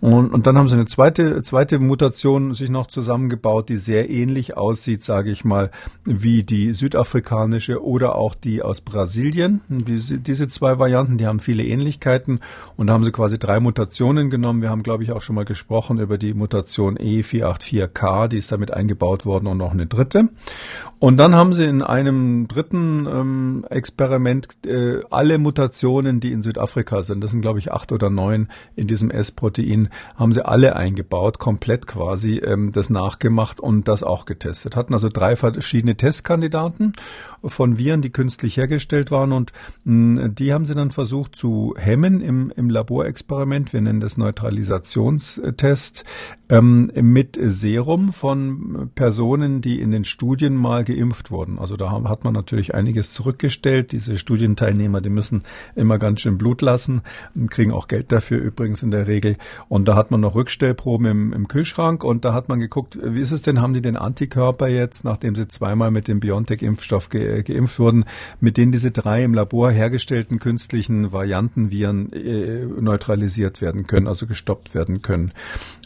[0.00, 4.56] Und, und dann haben sie eine zweite, zweite Mutation sich noch zusammengebaut, die sehr ähnlich
[4.56, 5.70] aussieht, sage ich mal,
[6.04, 9.60] wie die südafrikanische oder auch die aus Brasilien.
[9.68, 12.40] Diese, diese zwei Varianten, die haben viele Ähnlichkeiten
[12.76, 14.62] und da haben sie quasi drei Mutationen genommen.
[14.62, 18.52] Wir haben, glaube ich, auch schon mal gesprochen über die Mutation E484 K, die ist
[18.52, 20.28] damit eingebaut worden und noch eine dritte.
[20.98, 27.02] Und dann haben sie in einem dritten ähm, Experiment äh, alle Mutationen, die in Südafrika
[27.02, 31.38] sind, das sind glaube ich acht oder neun in diesem S-Protein, haben sie alle eingebaut,
[31.38, 34.76] komplett quasi ähm, das nachgemacht und das auch getestet.
[34.76, 36.94] Hatten also drei verschiedene Testkandidaten
[37.44, 39.52] von Viren, die künstlich hergestellt waren und
[39.84, 43.72] mh, die haben sie dann versucht zu hemmen im, im Laborexperiment.
[43.72, 46.04] Wir nennen das Neutralisationstest
[46.48, 51.58] ähm, mit Serum von Personen, die in den Studien mal geimpft wurden.
[51.58, 53.92] Also da hat man natürlich einiges zurückgestellt.
[53.92, 55.42] Diese Studienteilnehmer, die müssen
[55.74, 57.02] immer ganz schön Blut lassen,
[57.50, 59.36] kriegen auch Geld dafür übrigens in der Regel.
[59.68, 63.20] Und da hat man noch Rückstellproben im, im Kühlschrank und da hat man geguckt, wie
[63.20, 67.42] ist es denn, haben die den Antikörper jetzt, nachdem sie zweimal mit dem BioNTech-Impfstoff ge
[67.42, 68.04] geimpft wurden,
[68.40, 74.74] mit denen diese drei im Labor hergestellten künstlichen Variantenviren äh, neutralisiert werden können, also gestoppt
[74.74, 75.32] werden können.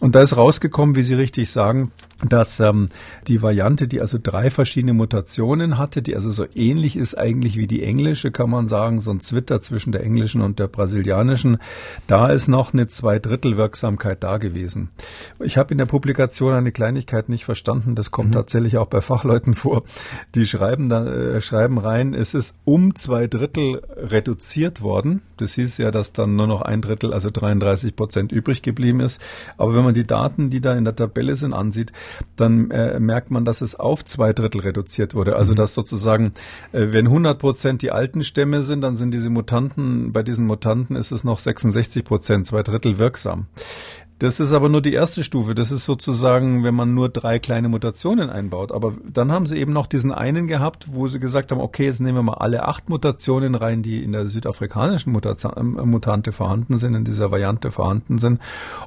[0.01, 1.92] Und da ist raus rausgekommen, wie Sie richtig sagen,
[2.28, 2.87] dass ähm,
[3.26, 7.66] die Variante, die also drei verschiedene Mutationen hatte, die also so ähnlich ist eigentlich wie
[7.66, 11.59] die englische, kann man sagen, so ein Zwitter zwischen der englischen und der brasilianischen,
[12.06, 14.90] da ist noch eine Zweidrittelwirksamkeit da gewesen.
[15.40, 18.35] Ich habe in der Publikation eine Kleinigkeit nicht verstanden, das kommt mhm.
[18.35, 19.83] tatsächlich auch bei Fachleuten vor.
[20.35, 25.22] Die schreiben da äh, schreiben rein, es ist um zwei Drittel reduziert worden.
[25.37, 29.20] Das hieß ja, dass dann nur noch ein Drittel, also 33 Prozent übrig geblieben ist.
[29.56, 31.92] Aber wenn man die Daten, die da in der Tabelle sind, ansieht,
[32.37, 35.37] dann äh, merkt man, dass es auf zwei Drittel reduziert wurde.
[35.37, 35.57] Also mhm.
[35.57, 36.33] dass sozusagen,
[36.73, 40.96] äh, wenn 100 Prozent die alten Stämme sind, dann sind diese Mutanten, bei diesen Mutanten
[40.96, 43.46] ist es noch 66 Prozent, zwei Drittel wirksam.
[44.20, 45.54] Das ist aber nur die erste Stufe.
[45.54, 48.70] Das ist sozusagen, wenn man nur drei kleine Mutationen einbaut.
[48.70, 52.02] Aber dann haben sie eben noch diesen einen gehabt, wo sie gesagt haben, okay, jetzt
[52.02, 55.18] nehmen wir mal alle acht Mutationen rein, die in der südafrikanischen
[55.56, 58.40] ähm, Mutante vorhanden sind, in dieser Variante vorhanden sind.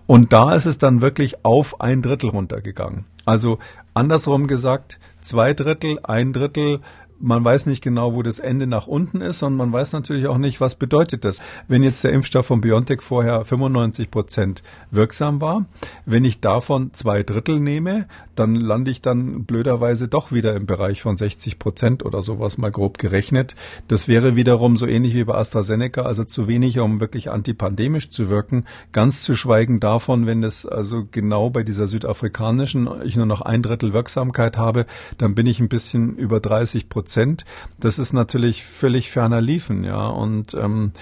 [0.05, 3.05] Und da ist es dann wirklich auf ein Drittel runtergegangen.
[3.25, 3.57] Also
[3.95, 6.81] andersrum gesagt, zwei Drittel, ein Drittel,
[7.19, 10.37] man weiß nicht genau, wo das Ende nach unten ist und man weiß natürlich auch
[10.37, 11.41] nicht, was bedeutet das.
[11.67, 15.65] Wenn jetzt der Impfstoff von BioNTech vorher 95 Prozent wirksam war,
[16.05, 21.01] wenn ich davon zwei Drittel nehme, dann lande ich dann blöderweise doch wieder im Bereich
[21.01, 23.55] von 60 Prozent oder sowas mal grob gerechnet.
[23.87, 28.29] Das wäre wiederum so ähnlich wie bei AstraZeneca, also zu wenig, um wirklich antipandemisch zu
[28.29, 28.65] wirken.
[28.91, 33.61] Ganz zu schweigen davon, wenn es also genau bei dieser südafrikanischen ich nur noch ein
[33.61, 34.85] Drittel Wirksamkeit habe,
[35.17, 37.45] dann bin ich ein bisschen über 30 Prozent Prozent,
[37.79, 40.07] das ist natürlich völlig ferner liefen, ja.
[40.07, 40.93] Und ähm,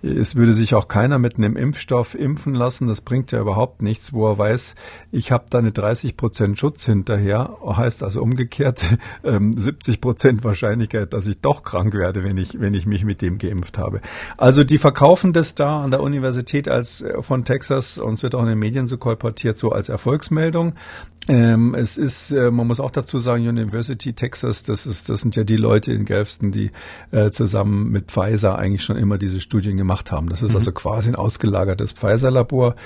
[0.00, 2.86] es würde sich auch keiner mit einem Impfstoff impfen lassen.
[2.86, 4.76] Das bringt ja überhaupt nichts, wo er weiß,
[5.10, 7.56] ich habe da eine 30 Prozent Schutz hinterher.
[7.66, 12.74] Heißt also umgekehrt ähm, 70 Prozent Wahrscheinlichkeit, dass ich doch krank werde, wenn ich wenn
[12.74, 14.00] ich mich mit dem geimpft habe.
[14.36, 18.36] Also die verkaufen das da an der Universität als äh, von Texas und es wird
[18.36, 20.74] auch in den Medien so kolportiert so als Erfolgsmeldung.
[21.28, 25.36] Ähm, es ist, äh, man muss auch dazu sagen, University Texas, das ist, das sind
[25.36, 26.70] ja die Leute in Galveston, die
[27.10, 30.28] äh, zusammen mit Pfizer eigentlich schon immer diese Studien gemacht haben.
[30.28, 30.56] Das ist mhm.
[30.56, 32.76] also quasi ein ausgelagertes Pfizer-Labor.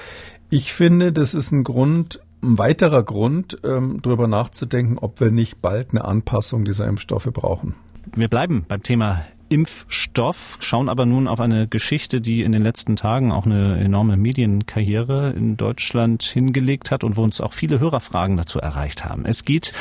[0.48, 5.60] Ich finde, das ist ein Grund, ein weiterer Grund, ähm, darüber nachzudenken, ob wir nicht
[5.60, 7.74] bald eine Anpassung dieser Impfstoffe brauchen.
[8.14, 12.94] Wir bleiben beim Thema Impfstoff, schauen aber nun auf eine Geschichte, die in den letzten
[12.94, 18.36] Tagen auch eine enorme Medienkarriere in Deutschland hingelegt hat und wo uns auch viele Hörerfragen
[18.36, 19.24] dazu erreicht haben.
[19.26, 19.72] Es geht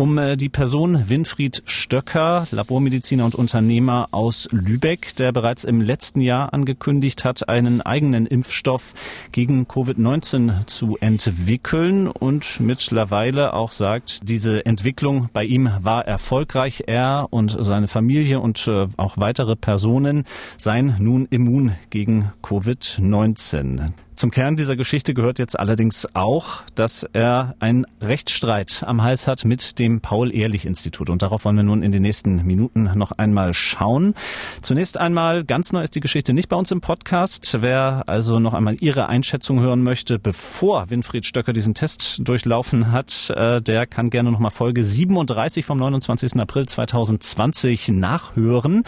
[0.00, 6.22] um äh, die Person Winfried Stöcker, Labormediziner und Unternehmer aus Lübeck, der bereits im letzten
[6.22, 8.94] Jahr angekündigt hat, einen eigenen Impfstoff
[9.30, 16.84] gegen Covid-19 zu entwickeln und mittlerweile auch sagt, diese Entwicklung bei ihm war erfolgreich.
[16.86, 20.24] Er und seine Familie und äh, auch weitere Personen
[20.56, 23.92] seien nun immun gegen Covid-19.
[24.20, 29.46] Zum Kern dieser Geschichte gehört jetzt allerdings auch, dass er einen Rechtsstreit am Hals hat
[29.46, 31.08] mit dem Paul-Ehrlich-Institut.
[31.08, 34.12] Und darauf wollen wir nun in den nächsten Minuten noch einmal schauen.
[34.60, 37.62] Zunächst einmal, ganz neu ist die Geschichte nicht bei uns im Podcast.
[37.62, 43.32] Wer also noch einmal Ihre Einschätzung hören möchte, bevor Winfried Stöcker diesen Test durchlaufen hat,
[43.34, 46.38] äh, der kann gerne noch mal Folge 37 vom 29.
[46.38, 48.84] April 2020 nachhören.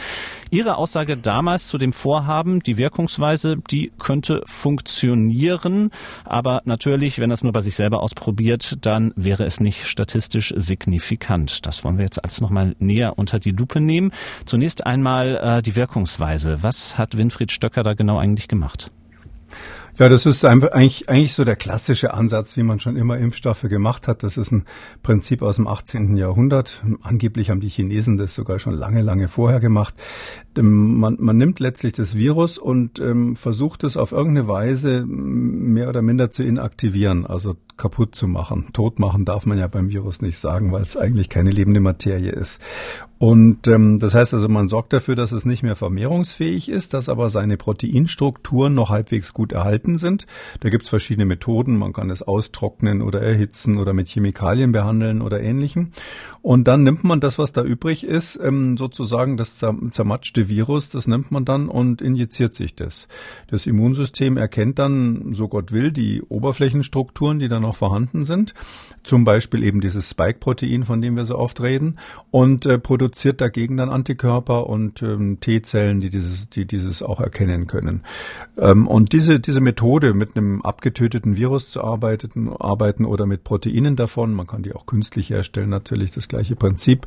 [0.51, 5.91] Ihre Aussage damals zu dem Vorhaben, die Wirkungsweise, die könnte funktionieren funktionieren.
[6.25, 11.67] Aber natürlich, wenn es nur bei sich selber ausprobiert, dann wäre es nicht statistisch signifikant.
[11.67, 14.13] Das wollen wir jetzt alles nochmal näher unter die Lupe nehmen.
[14.45, 16.63] Zunächst einmal äh, die Wirkungsweise.
[16.63, 18.91] Was hat Winfried Stöcker da genau eigentlich gemacht?
[19.99, 24.09] Ja, das ist eigentlich, eigentlich so der klassische Ansatz, wie man schon immer Impfstoffe gemacht
[24.09, 24.23] hat.
[24.23, 24.65] Das ist ein
[25.03, 26.17] Prinzip aus dem 18.
[26.17, 26.83] Jahrhundert.
[27.03, 29.95] Angeblich haben die Chinesen das sogar schon lange, lange vorher gemacht.
[30.57, 35.91] Ähm, man, man nimmt letztlich das Virus und ähm, versucht es auf irgendeine Weise mehr
[35.91, 38.67] oder minder zu inaktivieren, also kaputt zu machen.
[38.73, 42.31] Tot machen darf man ja beim Virus nicht sagen, weil es eigentlich keine lebende Materie
[42.31, 42.61] ist.
[43.19, 47.09] Und ähm, das heißt also, man sorgt dafür, dass es nicht mehr vermehrungsfähig ist, dass
[47.09, 50.27] aber seine Proteinstrukturen noch halbwegs gut erhalten sind.
[50.61, 51.77] Da gibt es verschiedene Methoden.
[51.77, 55.93] Man kann es austrocknen oder erhitzen oder mit Chemikalien behandeln oder ähnlichem.
[56.41, 61.07] Und dann nimmt man das, was da übrig ist, ähm, sozusagen das zermatschte Virus, das
[61.07, 63.09] nimmt man dann und injiziert sich das.
[63.49, 68.55] Das Immunsystem erkennt dann, so Gott will, die Oberflächenstrukturen, die da noch vorhanden sind.
[69.03, 71.99] Zum Beispiel eben dieses Spike-Protein, von dem wir so oft reden,
[72.31, 77.67] und äh, produziert dagegen dann Antikörper und ähm, T-Zellen, die dieses, die dieses auch erkennen
[77.67, 78.03] können.
[78.57, 83.97] Ähm, und diese, diese Methode, mit einem abgetöteten Virus zu arbeiten, arbeiten oder mit Proteinen
[83.97, 87.07] davon, man kann die auch künstlich herstellen, natürlich das gleiche Prinzip.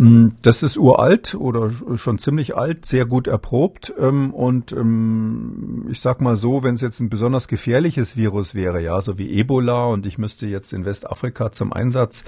[0.00, 3.94] Ähm, das ist uralt oder schon ziemlich alt, sehr gut erprobt.
[3.98, 8.82] Ähm, und ähm, ich sag mal so, wenn es jetzt ein besonders gefährliches Virus wäre,
[8.82, 12.24] ja, so wie Ebola und ich müsste jetzt in Westafrika zum Einsatz,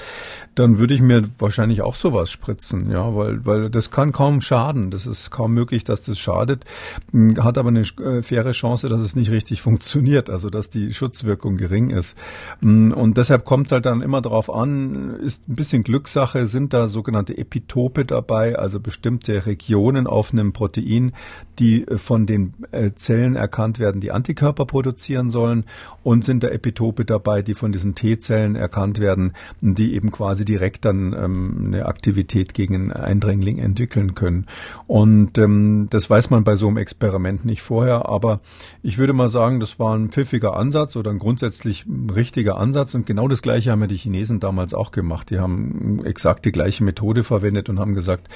[0.55, 4.91] dann würde ich mir wahrscheinlich auch sowas spritzen, ja, weil, weil das kann kaum schaden.
[4.91, 6.65] Das ist kaum möglich, dass das schadet,
[7.13, 10.93] hm, hat aber eine äh, faire Chance, dass es nicht richtig funktioniert, also dass die
[10.93, 12.17] Schutzwirkung gering ist.
[12.61, 16.73] Hm, und deshalb kommt es halt dann immer darauf an, ist ein bisschen Glückssache, sind
[16.73, 21.13] da sogenannte Epitope dabei, also bestimmte Regionen auf einem Protein,
[21.59, 25.65] die äh, von den äh, Zellen erkannt werden, die Antikörper produzieren sollen
[26.03, 30.85] und sind da Epitope dabei, die von diesen T-Zellen erkannt werden, die eben quasi direkt
[30.85, 34.47] dann ähm, eine Aktivität gegen Eindringling entwickeln können.
[34.87, 38.41] Und ähm, das weiß man bei so einem Experiment nicht vorher, aber
[38.83, 41.85] ich würde mal sagen, das war ein pfiffiger Ansatz oder ein grundsätzlich
[42.15, 45.31] richtiger Ansatz und genau das gleiche haben ja die Chinesen damals auch gemacht.
[45.31, 48.29] Die haben exakt die gleiche Methode verwendet und haben gesagt,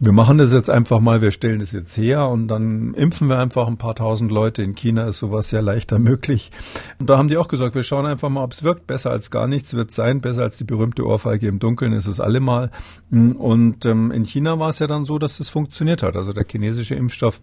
[0.00, 3.38] wir machen das jetzt einfach mal, wir stellen das jetzt her und dann impfen wir
[3.38, 4.62] einfach ein paar tausend Leute.
[4.62, 6.50] In China ist sowas ja leichter möglich.
[6.98, 8.86] Und da haben die auch gesagt, wir schauen einfach mal, ob es wirkt.
[8.86, 12.20] Besser als gar nichts wird sein, besser als die berühmte Ohrfeige im Dunkeln ist es
[12.20, 12.70] allemal.
[13.10, 16.16] Und ähm, in China war es ja dann so, dass es funktioniert hat.
[16.16, 17.40] Also der chinesische Impfstoff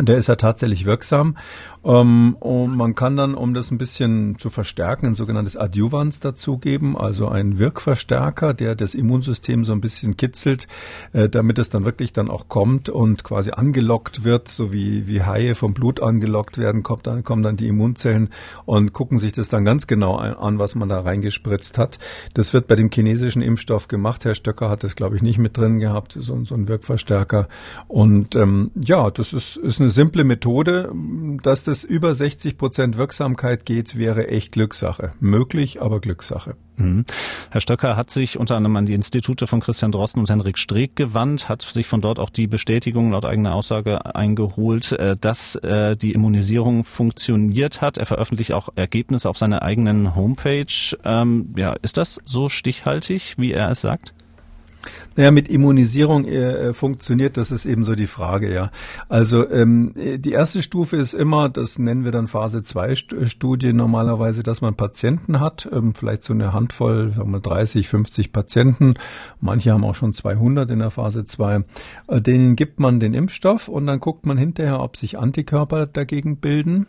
[0.00, 1.36] Der ist ja tatsächlich wirksam.
[1.86, 6.98] Ähm, und man kann dann, um das ein bisschen zu verstärken, ein sogenanntes Adjuvans dazugeben,
[6.98, 10.66] also ein Wirkverstärker, der das Immunsystem so ein bisschen kitzelt,
[11.12, 15.22] äh, damit es dann wirklich dann auch kommt und quasi angelockt wird, so wie, wie
[15.22, 18.30] Haie vom Blut angelockt werden, kommt dann, kommen dann die Immunzellen
[18.64, 21.98] und gucken sich das dann ganz genau an, was man da reingespritzt hat.
[22.34, 24.24] Das wird bei dem chinesischen Impfstoff gemacht.
[24.24, 27.48] Herr Stöcker hat das, glaube ich, nicht mit drin gehabt, so, so ein Wirkverstärker.
[27.86, 30.92] Und ähm, ja, das ist, ist eine simple Methode,
[31.42, 35.12] dass das über 60 Prozent Wirksamkeit geht, wäre echt Glückssache.
[35.20, 36.56] Möglich, aber Glückssache.
[36.76, 37.04] Mhm.
[37.50, 40.94] Herr Stöcker hat sich unter anderem an die Institute von Christian Drosten und Henrik Streeck
[40.96, 45.96] gewandt, hat sich von dort auch die Bestätigung laut eigener Aussage eingeholt, äh, dass äh,
[45.96, 47.96] die Immunisierung funktioniert hat.
[47.98, 50.96] Er veröffentlicht auch Ergebnisse auf seiner eigenen Homepage.
[51.04, 54.14] Ähm, ja, ist das so stichhaltig, wie er es sagt?
[55.16, 58.70] Naja, mit Immunisierung äh, funktioniert, das ist eben so die Frage, ja.
[59.08, 64.42] Also ähm, die erste Stufe ist immer, das nennen wir dann Phase 2 Studie normalerweise,
[64.42, 68.94] dass man Patienten hat, ähm, vielleicht so eine Handvoll, sagen wir 30, 50 Patienten.
[69.40, 71.64] Manche haben auch schon 200 in der Phase 2.
[72.08, 76.38] Äh, denen gibt man den Impfstoff und dann guckt man hinterher, ob sich Antikörper dagegen
[76.38, 76.86] bilden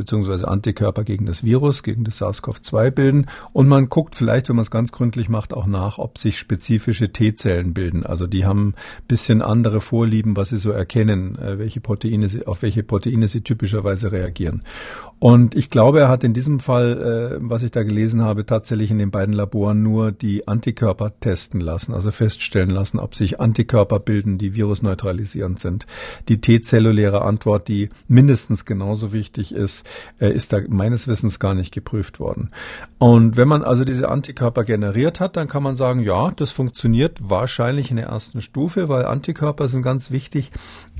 [0.00, 3.26] beziehungsweise Antikörper gegen das Virus, gegen das SARS-CoV-2 bilden.
[3.52, 7.12] Und man guckt vielleicht, wenn man es ganz gründlich macht, auch nach, ob sich spezifische
[7.12, 8.06] T-Zellen bilden.
[8.06, 12.46] Also die haben ein bisschen andere Vorlieben, was sie so erkennen, äh, welche Proteine sie,
[12.46, 14.62] auf welche Proteine sie typischerweise reagieren.
[15.18, 18.90] Und ich glaube, er hat in diesem Fall, äh, was ich da gelesen habe, tatsächlich
[18.90, 24.00] in den beiden Laboren nur die Antikörper testen lassen, also feststellen lassen, ob sich Antikörper
[24.00, 25.86] bilden, die virusneutralisierend sind.
[26.30, 29.88] Die T-zelluläre Antwort, die mindestens genauso wichtig ist,
[30.20, 32.50] äh, ist da meines Wissens gar nicht geprüft worden.
[32.98, 37.18] Und wenn man also diese Antikörper generiert hat, dann kann man sagen, ja, das funktioniert
[37.20, 40.50] wahrscheinlich in der ersten Stufe, weil Antikörper sind ganz wichtig,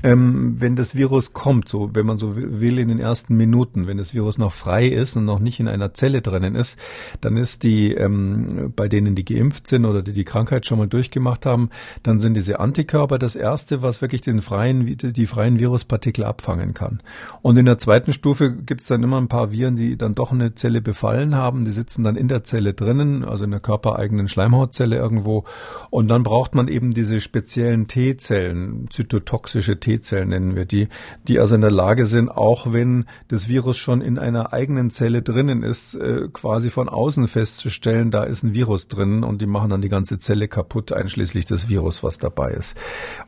[0.03, 3.97] ähm, wenn das Virus kommt, so wenn man so will in den ersten Minuten, wenn
[3.97, 6.79] das Virus noch frei ist und noch nicht in einer Zelle drinnen ist,
[7.21, 10.87] dann ist die, ähm, bei denen die geimpft sind oder die die Krankheit schon mal
[10.87, 11.69] durchgemacht haben,
[12.03, 17.01] dann sind diese Antikörper das erste, was wirklich den freien, die freien Viruspartikel abfangen kann.
[17.41, 20.31] Und in der zweiten Stufe gibt es dann immer ein paar Viren, die dann doch
[20.31, 24.27] eine Zelle befallen haben, die sitzen dann in der Zelle drinnen, also in der körpereigenen
[24.27, 25.43] Schleimhautzelle irgendwo.
[25.89, 29.90] Und dann braucht man eben diese speziellen T-Zellen, zytotoxische T-Zellen
[30.25, 30.87] nennen wir die,
[31.27, 35.21] die also in der Lage sind, auch wenn das Virus schon in einer eigenen Zelle
[35.21, 39.69] drinnen ist, äh, quasi von außen festzustellen, da ist ein Virus drin und die machen
[39.69, 42.77] dann die ganze Zelle kaputt, einschließlich des Virus, was dabei ist.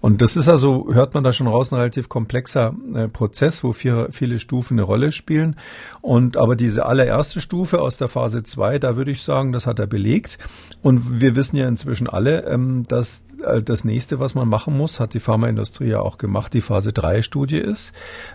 [0.01, 3.71] Und das ist also, hört man da schon raus, ein relativ komplexer äh, Prozess, wo
[3.73, 5.55] viele Stufen eine Rolle spielen.
[6.01, 9.79] Und aber diese allererste Stufe aus der Phase 2, da würde ich sagen, das hat
[9.79, 10.37] er belegt.
[10.81, 14.99] Und wir wissen ja inzwischen alle, ähm, dass äh, das nächste, was man machen muss,
[14.99, 17.93] hat die Pharmaindustrie ja auch gemacht, die Phase 3 Studie ist.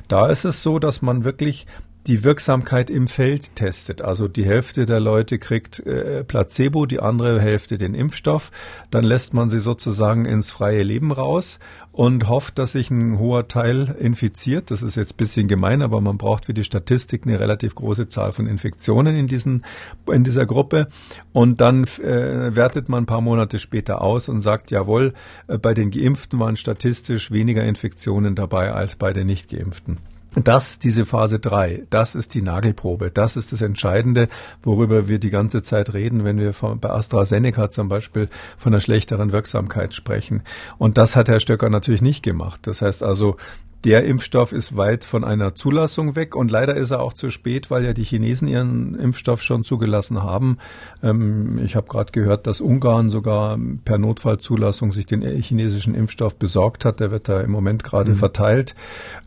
[0.09, 1.66] Da ist es so, dass man wirklich
[2.09, 4.01] die Wirksamkeit im Feld testet.
[4.01, 8.51] Also die Hälfte der Leute kriegt äh, Placebo, die andere Hälfte den Impfstoff.
[8.90, 11.59] Dann lässt man sie sozusagen ins freie Leben raus
[11.92, 14.71] und hofft, dass sich ein hoher Teil infiziert.
[14.71, 18.09] Das ist jetzt ein bisschen gemein, aber man braucht für die Statistik eine relativ große
[18.09, 19.64] Zahl von Infektionen in, diesen,
[20.11, 20.88] in dieser Gruppe.
[21.35, 25.12] Und dann äh, wertet man ein paar Monate später aus und sagt, jawohl,
[25.47, 29.99] äh, bei den Geimpften waren statistisch weniger Infektionen dabei als bei den Nicht-Geimpften.
[30.44, 33.11] Das, diese Phase 3, das ist die Nagelprobe.
[33.11, 34.29] Das ist das Entscheidende,
[34.62, 38.81] worüber wir die ganze Zeit reden, wenn wir von, bei AstraZeneca zum Beispiel von einer
[38.81, 40.42] schlechteren Wirksamkeit sprechen.
[40.79, 42.66] Und das hat Herr Stöcker natürlich nicht gemacht.
[42.66, 43.37] Das heißt also,
[43.85, 47.71] der Impfstoff ist weit von einer Zulassung weg und leider ist er auch zu spät,
[47.71, 50.59] weil ja die Chinesen ihren Impfstoff schon zugelassen haben.
[51.03, 56.85] Ähm, ich habe gerade gehört, dass Ungarn sogar per Notfallzulassung sich den chinesischen Impfstoff besorgt
[56.85, 57.01] hat.
[57.01, 58.17] Der wird da im Moment gerade mhm.
[58.17, 58.75] verteilt.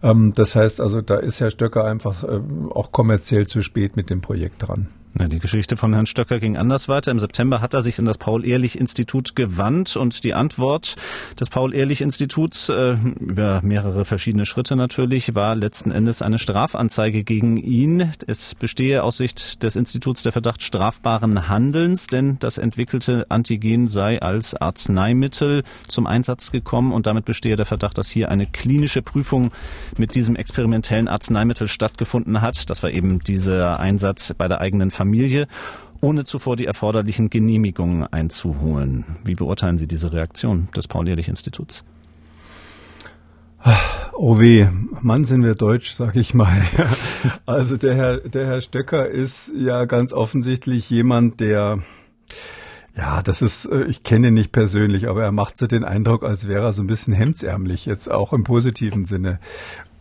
[0.04, 4.10] Ähm, das heißt also, da ist Herr Stöcker einfach äh, auch kommerziell zu spät mit
[4.10, 4.88] dem Projekt dran.
[5.20, 7.12] Ja, die Geschichte von Herrn Stöcker ging anders weiter.
[7.12, 10.96] Im September hat er sich an das Paul-Ehrlich-Institut gewandt und die Antwort
[11.38, 18.14] des Paul-Ehrlich-Instituts äh, über mehrere verschiedene Schritte natürlich war letzten Endes eine Strafanzeige gegen ihn.
[18.26, 24.22] Es bestehe aus Sicht des Instituts der Verdacht strafbaren Handelns, denn das entwickelte Antigen sei
[24.22, 29.52] als Arzneimittel zum Einsatz gekommen und damit bestehe der Verdacht, dass hier eine klinische Prüfung
[29.98, 32.70] mit diesem experimentellen Arzneimittel stattgefunden hat.
[32.70, 35.48] Das war eben dieser Einsatz bei der eigenen Familie,
[36.00, 39.04] ohne zuvor die erforderlichen Genehmigungen einzuholen.
[39.24, 41.84] Wie beurteilen Sie diese Reaktion des Paul-Ehrlich-Instituts?
[44.14, 44.68] Oh weh,
[45.02, 46.62] Mann sind wir deutsch, sag ich mal.
[47.48, 51.80] Also der Herr, der Herr Stöcker ist ja ganz offensichtlich jemand, der
[52.96, 56.24] ja, das ist, äh, ich kenne ihn nicht persönlich, aber er macht so den Eindruck,
[56.24, 59.40] als wäre er so ein bisschen hemdsärmlich, jetzt auch im positiven Sinne.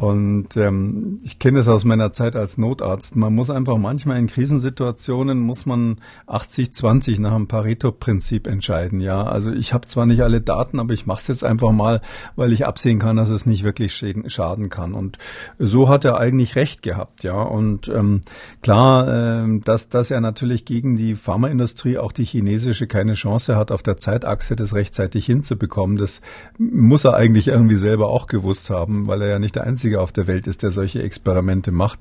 [0.00, 3.16] Und ähm, ich kenne es aus meiner Zeit als Notarzt.
[3.16, 9.02] Man muss einfach manchmal in Krisensituationen muss man 80-20 nach dem Pareto-Prinzip entscheiden.
[9.02, 12.00] Ja, also ich habe zwar nicht alle Daten, aber ich mache es jetzt einfach mal,
[12.34, 14.94] weil ich absehen kann, dass es nicht wirklich schaden kann.
[14.94, 15.18] Und
[15.58, 17.22] so hat er eigentlich recht gehabt.
[17.22, 18.22] Ja, und ähm,
[18.62, 23.70] klar, äh, dass dass er natürlich gegen die Pharmaindustrie, auch die chinesische, keine Chance hat,
[23.70, 25.98] auf der Zeitachse das rechtzeitig hinzubekommen.
[25.98, 26.22] Das
[26.56, 30.00] muss er eigentlich irgendwie selber auch gewusst haben, weil er ja nicht der einzige Einzige
[30.00, 31.98] auf der Welt ist, der solche Experimente macht.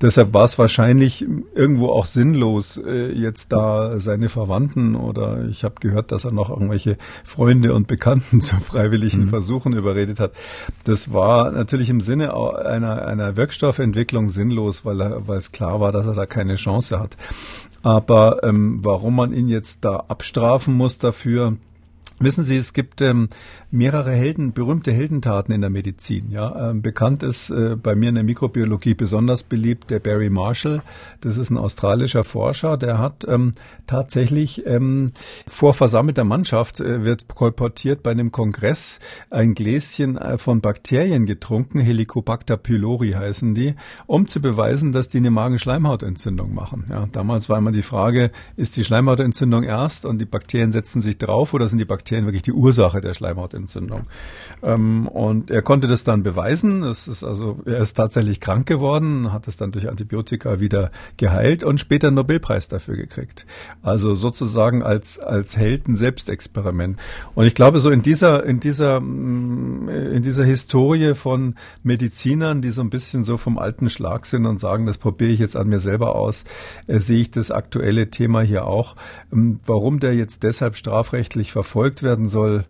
[0.00, 1.24] Deshalb war es wahrscheinlich
[1.54, 6.50] irgendwo auch sinnlos, äh, jetzt da seine Verwandten oder ich habe gehört, dass er noch
[6.50, 9.28] irgendwelche Freunde und Bekannten zu freiwilligen mhm.
[9.28, 10.32] Versuchen überredet hat.
[10.84, 15.92] Das war natürlich im Sinne einer, einer Wirkstoffentwicklung sinnlos, weil, er, weil es klar war,
[15.92, 17.16] dass er da keine Chance hat.
[17.82, 21.56] Aber ähm, warum man ihn jetzt da abstrafen muss dafür,
[22.20, 23.28] Wissen Sie, es gibt ähm,
[23.70, 26.30] mehrere Helden, berühmte Heldentaten in der Medizin.
[26.30, 30.82] Ja, ähm, bekannt ist äh, bei mir in der Mikrobiologie besonders beliebt der Barry Marshall.
[31.20, 33.52] Das ist ein australischer Forscher, der hat ähm,
[33.86, 35.12] tatsächlich ähm,
[35.46, 38.98] vor versammelter Mannschaft äh, wird kolportiert bei einem Kongress
[39.30, 43.74] ein Gläschen äh, von Bakterien getrunken, Helicobacter pylori heißen die,
[44.06, 46.86] um zu beweisen, dass die eine Magenschleimhautentzündung machen.
[46.90, 51.18] Ja, damals war immer die Frage, ist die Schleimhautentzündung erst und die Bakterien setzen sich
[51.18, 53.57] drauf oder sind die Bakterien Bakterien wirklich die Ursache der Schleimhautentzündung.
[54.62, 56.82] Ähm, und er konnte das dann beweisen.
[56.82, 61.64] Es ist also, er ist tatsächlich krank geworden, hat es dann durch Antibiotika wieder geheilt
[61.64, 63.46] und später einen Nobelpreis dafür gekriegt.
[63.82, 66.96] Also sozusagen als, als Helden Selbstexperiment.
[67.34, 72.70] Und ich glaube, so in dieser, in dieser, mm, in dieser Historie von Medizinern, die
[72.70, 75.68] so ein bisschen so vom alten Schlag sind und sagen, das probiere ich jetzt an
[75.68, 76.44] mir selber aus,
[76.86, 78.96] äh, sehe ich das aktuelle Thema hier auch.
[79.32, 82.64] Ähm, warum der jetzt deshalb strafrechtlich verfolgt werden soll,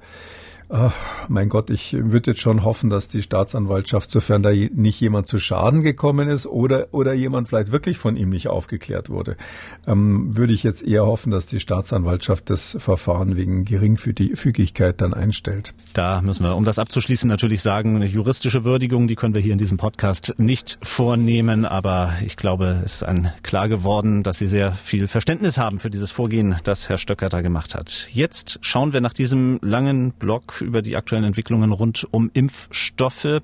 [0.71, 0.95] Ach,
[1.29, 5.39] mein Gott, ich würde jetzt schon hoffen, dass die Staatsanwaltschaft, sofern da nicht jemand zu
[5.39, 9.39] Schaden gekommen ist oder, oder jemand vielleicht wirklich von ihm nicht aufgeklärt wurde,
[9.87, 15.73] ähm, würde ich jetzt eher hoffen, dass die Staatsanwaltschaft das Verfahren wegen Geringfügigkeit dann einstellt.
[15.95, 19.53] Da müssen wir, um das abzuschließen, natürlich sagen, eine juristische Würdigung, die können wir hier
[19.53, 24.47] in diesem Podcast nicht vornehmen, aber ich glaube, es ist ein klar geworden, dass Sie
[24.47, 28.09] sehr viel Verständnis haben für dieses Vorgehen, das Herr Stöcker da gemacht hat.
[28.13, 33.43] Jetzt schauen wir nach diesem langen Block über die aktuellen Entwicklungen rund um Impfstoffe.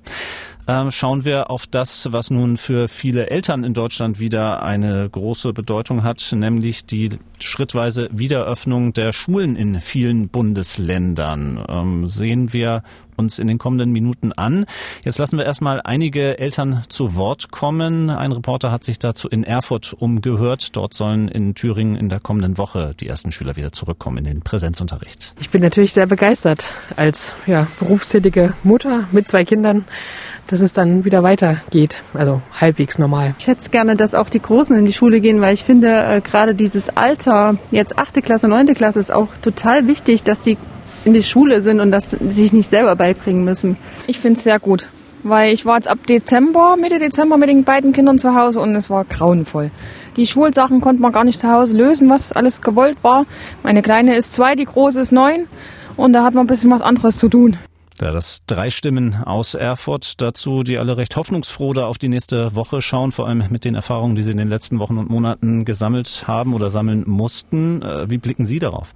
[0.67, 5.53] Ähm, schauen wir auf das, was nun für viele Eltern in Deutschland wieder eine große
[5.53, 11.63] Bedeutung hat, nämlich die schrittweise Wiederöffnung der Schulen in vielen Bundesländern.
[11.69, 12.81] Ähm, sehen wir
[13.15, 14.65] uns in den kommenden Minuten an.
[15.03, 18.09] Jetzt lassen wir erstmal einige Eltern zu Wort kommen.
[18.09, 20.75] Ein Reporter hat sich dazu in Erfurt umgehört.
[20.75, 24.41] Dort sollen in Thüringen in der kommenden Woche die ersten Schüler wieder zurückkommen in den
[24.41, 25.33] Präsenzunterricht.
[25.39, 29.85] Ich bin natürlich sehr begeistert als ja, berufstätige Mutter mit zwei Kindern
[30.55, 33.35] dass es dann wieder weitergeht, also halbwegs normal.
[33.39, 36.21] Ich hätte gerne, dass auch die Großen in die Schule gehen, weil ich finde, äh,
[36.21, 40.57] gerade dieses Alter, jetzt achte Klasse, neunte Klasse, ist auch total wichtig, dass die
[41.03, 43.75] in die Schule sind und das sich nicht selber beibringen müssen.
[44.07, 44.87] Ich finde es sehr gut,
[45.23, 48.73] weil ich war jetzt ab Dezember, Mitte Dezember mit den beiden Kindern zu Hause und
[48.77, 49.71] es war grauenvoll.
[50.15, 53.25] Die Schulsachen konnte man gar nicht zu Hause lösen, was alles gewollt war.
[53.61, 55.49] Meine Kleine ist zwei, die große ist neun
[55.97, 57.57] und da hat man ein bisschen was anderes zu tun.
[58.01, 62.53] Ja, das drei Stimmen aus Erfurt dazu, die alle recht hoffnungsfroh da auf die nächste
[62.53, 65.63] Woche schauen, vor allem mit den Erfahrungen, die sie in den letzten Wochen und Monaten
[65.63, 67.81] gesammelt haben oder sammeln mussten.
[67.81, 68.93] Äh, wie blicken Sie darauf?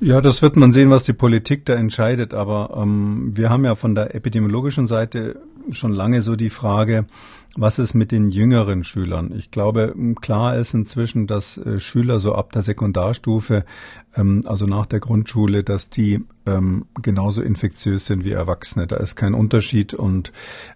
[0.00, 2.34] Ja, das wird man sehen, was die Politik da entscheidet.
[2.34, 5.40] Aber ähm, wir haben ja von der epidemiologischen Seite
[5.70, 7.06] schon lange so die Frage,
[7.56, 9.32] was ist mit den jüngeren Schülern?
[9.36, 13.64] Ich glaube, klar ist inzwischen, dass äh, Schüler so ab der Sekundarstufe,
[14.16, 18.86] ähm, also nach der Grundschule, dass die ähm, genauso infektiös sind wie Erwachsene.
[18.86, 20.32] Da ist kein Unterschied und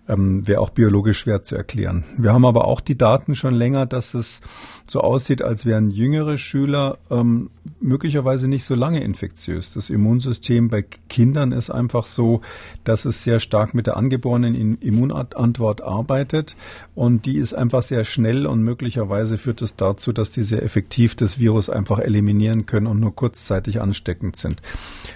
[0.09, 2.05] ähm, wäre auch biologisch schwer zu erklären.
[2.17, 4.41] Wir haben aber auch die Daten schon länger, dass es
[4.87, 6.99] so aussieht, als wären jüngere Schüler
[7.81, 9.73] möglicherweise nicht so lange infektiös.
[9.73, 12.41] Das Immunsystem bei Kindern ist einfach so,
[12.85, 16.57] dass es sehr stark mit der angeborenen Immunantwort arbeitet
[16.95, 21.15] und die ist einfach sehr schnell und möglicherweise führt es dazu, dass die sehr effektiv
[21.15, 24.61] das Virus einfach eliminieren können und nur kurzzeitig ansteckend sind.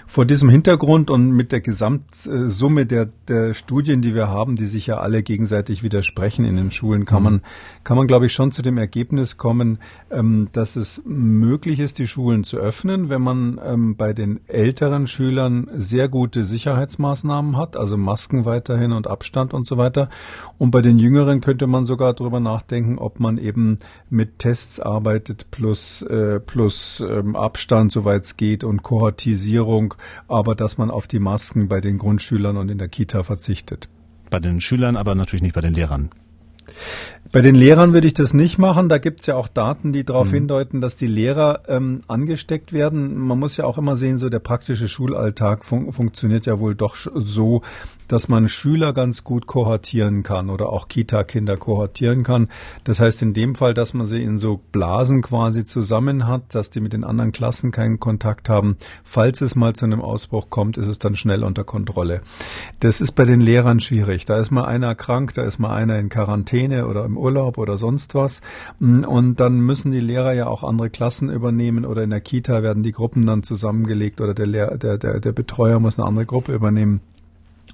[0.07, 4.87] Vor diesem Hintergrund und mit der Gesamtsumme der, der Studien, die wir haben, die sich
[4.87, 7.23] ja alle gegenseitig widersprechen in den Schulen, kann mhm.
[7.23, 7.41] man,
[7.83, 9.79] kann man, glaube ich, schon zu dem Ergebnis kommen,
[10.11, 15.07] ähm, dass es möglich ist, die Schulen zu öffnen, wenn man ähm, bei den älteren
[15.07, 20.09] Schülern sehr gute Sicherheitsmaßnahmen hat, also Masken weiterhin und Abstand und so weiter.
[20.57, 23.79] Und bei den Jüngeren könnte man sogar darüber nachdenken, ob man eben
[24.09, 29.93] mit Tests arbeitet plus, äh, plus ähm, Abstand, soweit es geht, und Kohortisierung
[30.29, 33.89] aber dass man auf die Masken bei den Grundschülern und in der Kita verzichtet.
[34.29, 36.09] bei den Schülern, aber natürlich nicht bei den Lehrern.
[37.33, 38.89] Bei den Lehrern würde ich das nicht machen.
[38.89, 40.35] Da gibt es ja auch Daten, die darauf mhm.
[40.35, 43.17] hindeuten, dass die Lehrer ähm, angesteckt werden.
[43.17, 46.95] Man muss ja auch immer sehen, so der praktische Schulalltag fun funktioniert ja wohl doch
[46.95, 47.63] so,
[48.07, 52.49] dass man Schüler ganz gut kohortieren kann oder auch Kita-Kinder kohortieren kann.
[52.83, 56.69] Das heißt in dem Fall, dass man sie in so Blasen quasi zusammen hat, dass
[56.69, 58.77] die mit den anderen Klassen keinen Kontakt haben.
[59.03, 62.21] Falls es mal zu einem Ausbruch kommt, ist es dann schnell unter Kontrolle.
[62.79, 64.25] Das ist bei den Lehrern schwierig.
[64.25, 67.77] Da ist mal einer krank, da ist mal einer in Quarantäne oder im Urlaub oder
[67.77, 68.41] sonst was.
[68.79, 72.83] Und dann müssen die Lehrer ja auch andere Klassen übernehmen oder in der Kita werden
[72.83, 76.53] die Gruppen dann zusammengelegt oder der, Lehr der, der, der Betreuer muss eine andere Gruppe
[76.53, 77.01] übernehmen.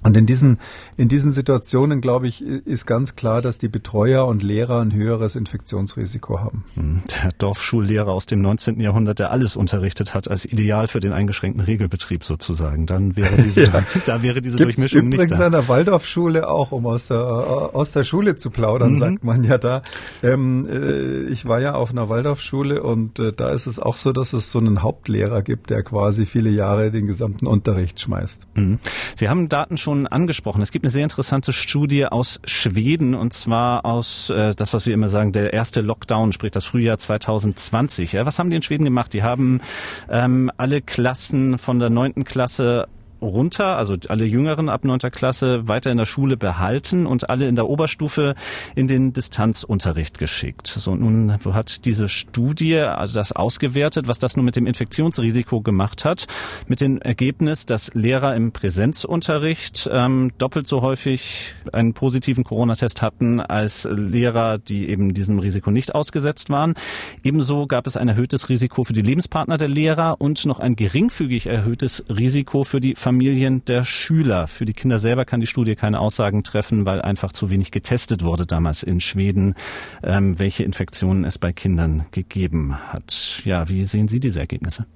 [0.02, 0.58] Und in diesen,
[0.96, 5.36] in diesen Situationen, glaube ich, ist ganz klar, dass die Betreuer und Lehrer ein höheres
[5.36, 6.64] Infektionsrisiko haben.
[6.74, 8.80] Hm, der Dorfschullehrer aus dem 19.
[8.80, 13.64] Jahrhundert, der alles unterrichtet hat, als ideal für den eingeschränkten Regelbetrieb sozusagen, dann wäre diese,
[13.64, 13.84] ja.
[14.06, 15.24] da wäre diese Gibt's Durchmischung nicht da.
[15.24, 18.96] Übrigens an der Waldorfschule auch, um aus der, aus der Schule zu plaudern, mhm.
[18.96, 19.82] sagt man ja da.
[20.22, 24.12] Ähm, äh, ich war ja auf einer Waldorfschule und äh, da ist es auch so,
[24.12, 28.48] dass es so einen Hauptlehrer gibt, der quasi viele Jahre den gesamten Unterricht schmeißt.
[28.54, 28.78] Mhm.
[29.16, 30.62] Sie haben Daten schon schon angesprochen.
[30.62, 34.94] Es gibt eine sehr interessante Studie aus Schweden und zwar aus äh, das, was wir
[34.94, 38.12] immer sagen, der erste Lockdown, sprich das Frühjahr 2020.
[38.12, 39.12] Ja, was haben die in Schweden gemacht?
[39.12, 39.60] Die haben
[40.08, 42.86] ähm, alle Klassen von der neunten Klasse
[43.20, 47.56] runter, also alle Jüngeren ab neunter Klasse weiter in der Schule behalten und alle in
[47.56, 48.34] der Oberstufe
[48.74, 50.66] in den Distanzunterricht geschickt.
[50.66, 56.04] So nun hat diese Studie also das ausgewertet, was das nun mit dem Infektionsrisiko gemacht
[56.04, 56.26] hat,
[56.68, 63.40] mit dem Ergebnis, dass Lehrer im Präsenzunterricht ähm, doppelt so häufig einen positiven Corona-Test hatten
[63.40, 66.74] als Lehrer, die eben diesem Risiko nicht ausgesetzt waren.
[67.22, 71.46] Ebenso gab es ein erhöhtes Risiko für die Lebenspartner der Lehrer und noch ein geringfügig
[71.46, 74.46] erhöhtes Risiko für die Familien der Schüler.
[74.46, 78.22] Für die Kinder selber kann die Studie keine Aussagen treffen, weil einfach zu wenig getestet
[78.22, 79.56] wurde damals in Schweden,
[80.04, 83.42] ähm, welche Infektionen es bei Kindern gegeben hat.
[83.44, 84.86] Ja, wie sehen Sie diese Ergebnisse?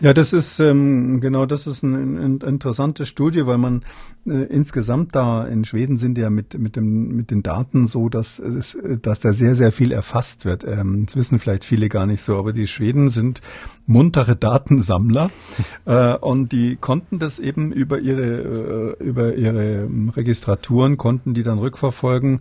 [0.00, 3.82] Ja, das ist ähm, genau, das ist eine, eine interessante Studie, weil man
[4.26, 8.38] äh, insgesamt da in Schweden sind ja mit mit dem mit den Daten so, dass
[8.38, 10.64] es, dass da sehr sehr viel erfasst wird.
[10.64, 13.40] Ähm, das wissen vielleicht viele gar nicht so, aber die Schweden sind
[13.86, 15.30] muntere Datensammler
[15.84, 21.58] äh, und die konnten das eben über ihre äh, über ihre Registraturen konnten die dann
[21.58, 22.40] rückverfolgen.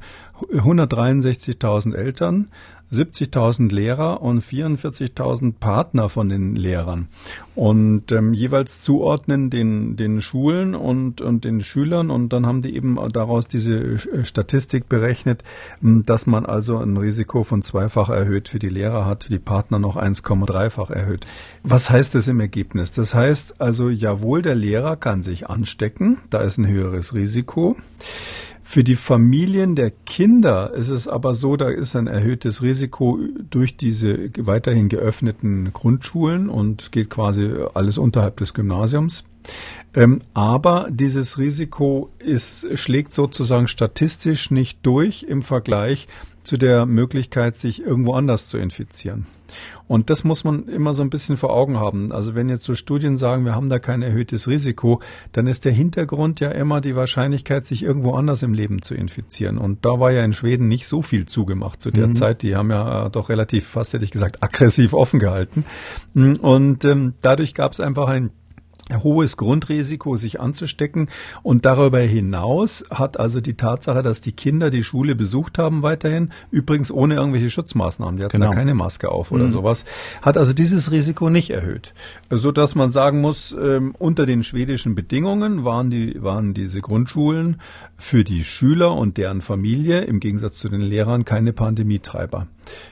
[0.53, 2.47] 163.000 Eltern
[2.91, 7.07] 70.000 Lehrer und 44.000 Partner von den Lehrern
[7.55, 12.75] und ähm, jeweils zuordnen den, den Schulen und, und den Schülern und dann haben die
[12.75, 15.43] eben daraus diese äh, Statistik berechnet,
[15.81, 19.77] dass man also ein Risiko von zweifach erhöht für die Lehrer hat, für die Partner
[19.77, 21.27] noch 1,3-fach erhöht.
[21.63, 22.91] Was heißt das im Ergebnis?
[22.91, 27.75] Das heißt also, jawohl, der Lehrer kann sich anstecken, da ist ein höheres Risiko.
[28.71, 33.17] Für die Familien der Kinder ist es aber so, da ist ein erhöhtes Risiko
[33.49, 39.23] durch diese weiterhin geöffneten Grundschulen und geht quasi alles unterhalb des Gymnasiums.
[39.95, 46.07] Ähm, aber dieses Risiko ist, schlägt sozusagen statistisch nicht durch im Vergleich
[46.49, 49.27] zu der Möglichkeit, sich irgendwo anders zu infizieren.
[49.87, 52.11] Und das muss man immer so ein bisschen vor Augen haben.
[52.11, 54.99] Also wenn jetzt so Studien sagen, wir haben da kein erhöhtes Risiko,
[55.31, 59.59] dann ist der Hintergrund ja immer die Wahrscheinlichkeit, sich irgendwo anders im Leben zu infizieren.
[59.59, 62.15] Und da war ja in Schweden nicht so viel zugemacht zu der mhm.
[62.15, 62.41] Zeit.
[62.41, 65.65] Die haben ja äh, doch relativ, fast hätte ich gesagt, aggressiv offen gehalten.
[66.15, 68.31] Und ähm, dadurch gab es einfach ein
[68.91, 71.09] hohes Grundrisiko, sich anzustecken.
[71.43, 76.31] Und darüber hinaus hat also die Tatsache, dass die Kinder die Schule besucht haben weiterhin,
[76.51, 78.51] übrigens ohne irgendwelche Schutzmaßnahmen, die hatten genau.
[78.51, 79.51] da keine Maske auf oder mhm.
[79.51, 79.85] sowas,
[80.21, 81.93] hat also dieses Risiko nicht erhöht.
[82.29, 87.61] So dass man sagen muss, ähm, unter den schwedischen Bedingungen waren die, waren diese Grundschulen
[87.97, 92.47] für die Schüler und deren Familie im Gegensatz zu den Lehrern keine Pandemietreiber.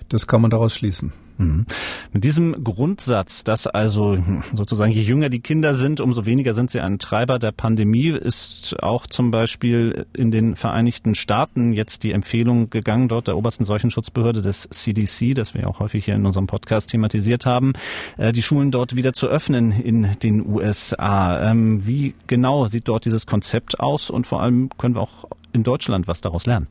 [0.10, 1.12] Das kann man daraus schließen.
[1.38, 1.66] Mhm.
[2.14, 4.18] Mit diesem Grundsatz, dass also
[4.54, 8.82] sozusagen je jünger die Kinder sind, umso weniger sind sie ein Treiber der Pandemie, ist
[8.82, 14.42] auch zum Beispiel in den Vereinigten Staaten jetzt die Empfehlung gegangen, dort der obersten Seuchenschutzbehörde
[14.42, 17.74] des CDC, das wir auch häufig hier in unserem Podcast thematisiert haben,
[18.18, 21.52] äh, die Schulen dort wieder zu öffnen in den USA.
[21.52, 25.64] Ähm, wie genau sieht dort dieses Konzept aus und vor allem können wir auch in
[25.64, 26.68] Deutschland was daraus lernen?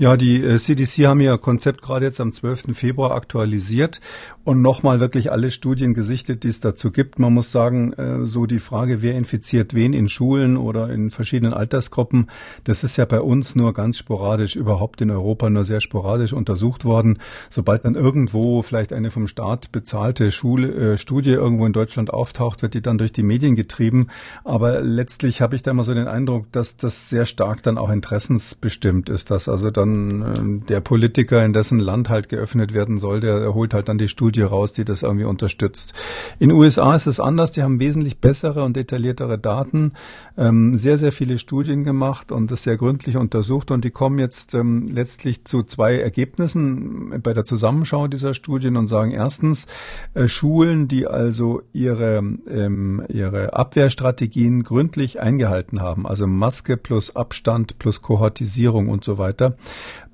[0.00, 2.66] Ja, die äh, CDC haben ihr Konzept gerade jetzt am 12.
[2.78, 4.00] Februar aktualisiert
[4.44, 7.18] und nochmal wirklich alle Studien gesichtet, die es dazu gibt.
[7.18, 11.52] Man muss sagen, äh, so die Frage, wer infiziert wen in Schulen oder in verschiedenen
[11.52, 12.30] Altersgruppen,
[12.62, 16.84] das ist ja bei uns nur ganz sporadisch, überhaupt in Europa nur sehr sporadisch untersucht
[16.84, 17.18] worden.
[17.50, 22.62] Sobald dann irgendwo vielleicht eine vom Staat bezahlte Schule, äh, Studie irgendwo in Deutschland auftaucht,
[22.62, 24.06] wird die dann durch die Medien getrieben.
[24.44, 27.90] Aber letztlich habe ich da immer so den Eindruck, dass das sehr stark dann auch
[27.90, 32.98] interessensbestimmt ist, dass also dann dann äh, der Politiker, in dessen Land halt geöffnet werden
[32.98, 35.94] soll, der holt halt dann die Studie raus, die das irgendwie unterstützt.
[36.38, 39.92] In USA ist es anders, die haben wesentlich bessere und detailliertere Daten,
[40.36, 44.54] ähm, sehr, sehr viele Studien gemacht und das sehr gründlich untersucht und die kommen jetzt
[44.54, 49.66] ähm, letztlich zu zwei Ergebnissen bei der Zusammenschau dieser Studien und sagen erstens,
[50.14, 57.78] äh, Schulen, die also ihre, ähm, ihre Abwehrstrategien gründlich eingehalten haben, also Maske plus Abstand
[57.78, 59.56] plus Kohortisierung und so weiter,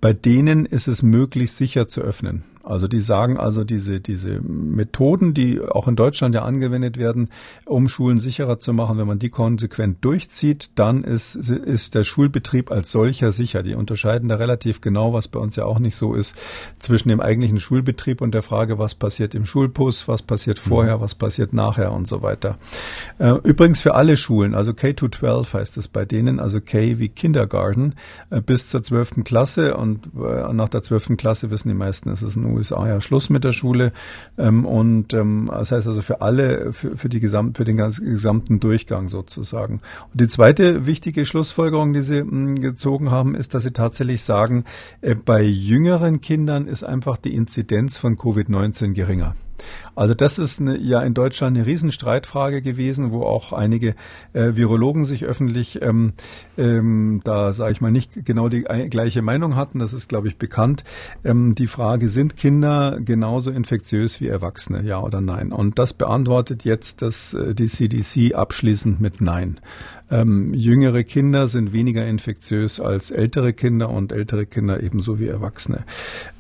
[0.01, 2.45] bei denen ist es möglich, sicher zu öffnen.
[2.65, 7.29] Also die sagen also diese, diese Methoden, die auch in Deutschland ja angewendet werden,
[7.67, 12.71] um Schulen sicherer zu machen, wenn man die konsequent durchzieht, dann ist, ist der Schulbetrieb
[12.71, 13.63] als solcher sicher.
[13.63, 16.35] Die unterscheiden da relativ genau, was bei uns ja auch nicht so ist,
[16.79, 21.15] zwischen dem eigentlichen Schulbetrieb und der Frage, was passiert im Schulbus, was passiert vorher, was
[21.15, 22.57] passiert nachher und so weiter.
[23.19, 27.95] Äh, übrigens für alle Schulen, also K-12 heißt es bei denen, also K wie Kindergarten,
[28.31, 29.25] äh, bis zur 12.
[29.25, 31.17] Klasse und äh, nach der 12.
[31.17, 33.93] Klasse wissen die meisten, es ist ein USA ja Schluss mit der Schule.
[34.39, 38.07] Ähm, und ähm, das heißt also für alle, für, für, die Gesamt, für den ganzen,
[38.07, 39.81] gesamten Durchgang sozusagen.
[40.13, 44.23] Und die zweite wichtige Schlussfolgerung, die Sie mh, hm, gezogen haben, ist, dass Sie tatsächlich
[44.23, 44.65] sagen,
[45.01, 49.35] äh, bei jüngeren Kindern ist einfach die Inzidenz von Covid-19 geringer.
[49.95, 53.95] Also das ist eine, ja in Deutschland eine Riesenstreitfrage gewesen, wo auch einige
[54.33, 56.15] äh, Virologen sich öffentlich ähm,
[56.57, 59.79] ähm, da, sage ich mal, nicht genau die gleiche Meinung hatten.
[59.79, 60.85] Das ist, glaube ich, bekannt.
[61.25, 65.53] Ähm, die Frage, sind Kinder genauso infektiös wie Erwachsene, ja oder nein?
[65.53, 69.61] Und das beantwortet jetzt das, äh, die CDC abschließend mit Nein.
[70.11, 75.85] Ähm, jüngere Kinder sind weniger infektiös als ältere Kinder und ältere Kinder ebenso wie Erwachsene.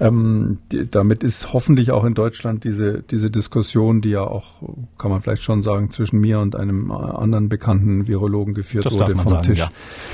[0.00, 4.60] Ähm, die, damit ist hoffentlich auch in Deutschland diese, diese Diskussion, die ja auch,
[4.98, 8.94] kann man vielleicht schon sagen, zwischen mir und einem äh, anderen bekannten Virologen geführt das
[8.94, 9.60] wurde vom sagen, Tisch.
[9.60, 9.68] Ja.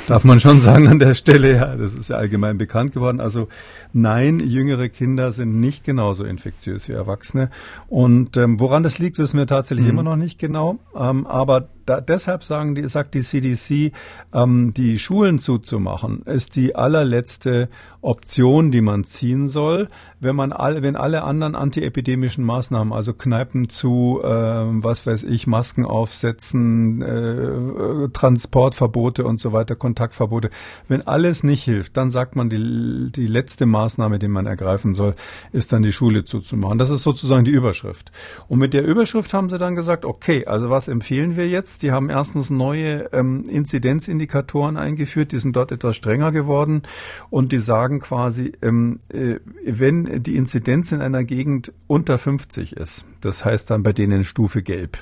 [0.06, 3.20] Darf man schon sagen an der Stelle, ja, das ist ja allgemein bekannt geworden.
[3.20, 3.48] Also
[3.94, 7.48] nein, jüngere Kinder sind nicht genauso infektiös wie Erwachsene.
[7.88, 9.92] Und ähm, woran das liegt, wissen wir tatsächlich mhm.
[9.92, 10.78] immer noch nicht genau.
[10.94, 13.92] Ähm, aber da, deshalb sagen die, sagt die CDC,
[14.32, 17.68] ähm, die Schulen zuzumachen, ist die allerletzte
[18.00, 19.88] Option, die man ziehen soll,
[20.20, 25.46] wenn man alle, wenn alle anderen antiepidemischen Maßnahmen, also Kneipen zu, äh, was weiß ich,
[25.46, 30.50] Masken aufsetzen, äh, Transportverbote und so weiter, Kontaktverbote,
[30.88, 35.14] wenn alles nicht hilft, dann sagt man, die, die letzte Maßnahme, die man ergreifen soll,
[35.52, 36.78] ist dann die Schule zuzumachen.
[36.78, 38.12] Das ist sozusagen die Überschrift.
[38.48, 41.79] Und mit der Überschrift haben sie dann gesagt, okay, also was empfehlen wir jetzt?
[41.82, 46.82] Die haben erstens neue ähm, Inzidenzindikatoren eingeführt, die sind dort etwas strenger geworden
[47.30, 53.04] und die sagen, quasi, ähm, äh, wenn die Inzidenz in einer Gegend unter 50 ist,
[53.20, 54.98] das heißt dann bei denen Stufe Gelb,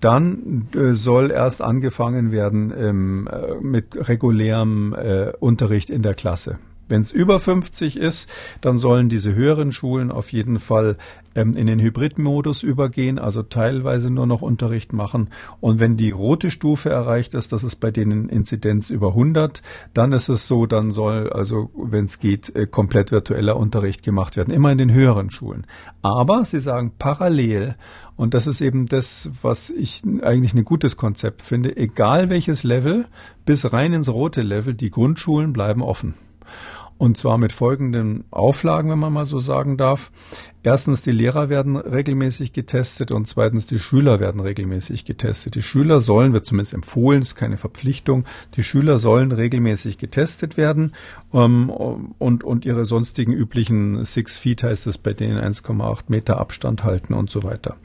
[0.00, 6.58] dann äh, soll erst angefangen werden ähm, äh, mit regulärem äh, Unterricht in der Klasse.
[6.88, 8.28] Wenn es über 50 ist,
[8.60, 10.96] dann sollen diese höheren Schulen auf jeden Fall
[11.34, 15.28] ähm, in den Hybridmodus übergehen, also teilweise nur noch Unterricht machen.
[15.60, 19.62] Und wenn die rote Stufe erreicht ist, das ist bei denen Inzidenz über 100,
[19.94, 24.36] dann ist es so, dann soll also, wenn es geht, äh, komplett virtueller Unterricht gemacht
[24.36, 25.66] werden, immer in den höheren Schulen.
[26.02, 27.76] Aber sie sagen parallel,
[28.16, 33.06] und das ist eben das, was ich eigentlich ein gutes Konzept finde, egal welches Level,
[33.44, 36.14] bis rein ins rote Level, die Grundschulen bleiben offen.
[37.04, 40.10] Und zwar mit folgenden Auflagen, wenn man mal so sagen darf.
[40.62, 45.54] Erstens, die Lehrer werden regelmäßig getestet und zweitens, die Schüler werden regelmäßig getestet.
[45.54, 48.24] Die Schüler sollen, wird zumindest empfohlen, ist keine Verpflichtung,
[48.56, 50.92] die Schüler sollen regelmäßig getestet werden
[51.34, 56.84] ähm, und, und ihre sonstigen üblichen Six Feet heißt es bei denen 1,8 Meter Abstand
[56.84, 57.76] halten und so weiter.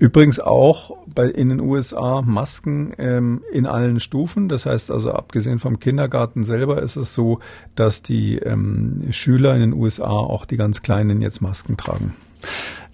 [0.00, 4.48] Übrigens auch bei, in den USA Masken ähm, in allen Stufen.
[4.48, 7.40] Das heißt also, abgesehen vom Kindergarten selber ist es so,
[7.74, 12.14] dass die ähm, Schüler in den USA auch die ganz Kleinen jetzt Masken tragen.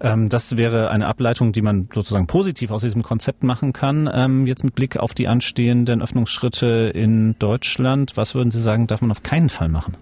[0.01, 4.11] Ähm, das wäre eine Ableitung, die man sozusagen positiv aus diesem Konzept machen kann.
[4.13, 9.01] Ähm, jetzt mit Blick auf die anstehenden Öffnungsschritte in Deutschland, was würden Sie sagen, darf
[9.01, 9.95] man auf keinen Fall machen?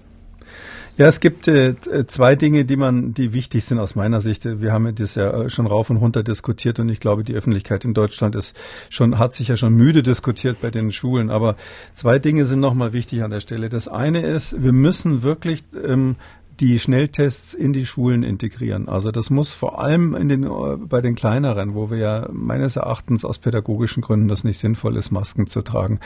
[0.96, 1.74] Ja, es gibt äh,
[2.06, 4.44] zwei Dinge, die man, die wichtig sind aus meiner Sicht.
[4.44, 7.94] Wir haben das ja schon rauf und runter diskutiert und ich glaube, die Öffentlichkeit in
[7.94, 8.56] Deutschland ist
[8.90, 11.30] schon, hat sich ja schon müde diskutiert bei den Schulen.
[11.30, 11.56] Aber
[11.94, 13.68] zwei Dinge sind nochmal wichtig an der Stelle.
[13.70, 16.14] Das eine ist, wir müssen wirklich ähm,
[16.60, 18.88] die Schnelltests in die Schulen integrieren.
[18.88, 20.48] Also das muss vor allem in den,
[20.88, 25.10] bei den kleineren, wo wir ja meines Erachtens aus pädagogischen Gründen das nicht sinnvoll ist,
[25.10, 25.98] Masken zu tragen.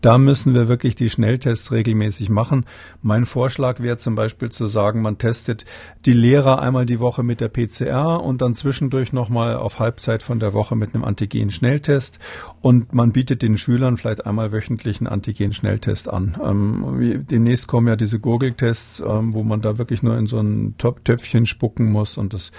[0.00, 2.64] Da müssen wir wirklich die Schnelltests regelmäßig machen.
[3.02, 5.66] Mein Vorschlag wäre zum Beispiel zu sagen, man testet
[6.06, 10.40] die Lehrer einmal die Woche mit der PCR und dann zwischendurch nochmal auf Halbzeit von
[10.40, 12.18] der Woche mit einem Antigen-Schnelltest
[12.62, 16.38] und man bietet den Schülern vielleicht einmal wöchentlich einen Antigen-Schnelltest an.
[16.42, 20.38] Ähm, demnächst kommen ja diese Gurgeltests, ähm, wo man da wirklich wirklich nur in so
[20.38, 22.52] ein Töpfchen spucken muss und das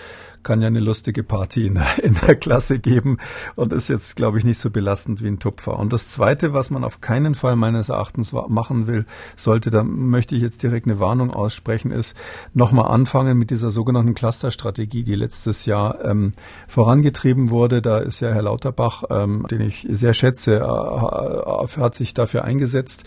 [0.44, 3.18] kann ja eine lustige Party in der, in der Klasse geben
[3.56, 5.78] und ist jetzt, glaube ich, nicht so belastend wie ein Tupfer.
[5.78, 10.36] Und das Zweite, was man auf keinen Fall meines Erachtens machen will, sollte, da möchte
[10.36, 12.16] ich jetzt direkt eine Warnung aussprechen, ist
[12.54, 16.34] nochmal anfangen mit dieser sogenannten Clusterstrategie, die letztes Jahr ähm,
[16.68, 17.82] vorangetrieben wurde.
[17.82, 23.04] Da ist ja Herr Lauterbach, ähm, den ich sehr schätze, äh, hat sich dafür eingesetzt.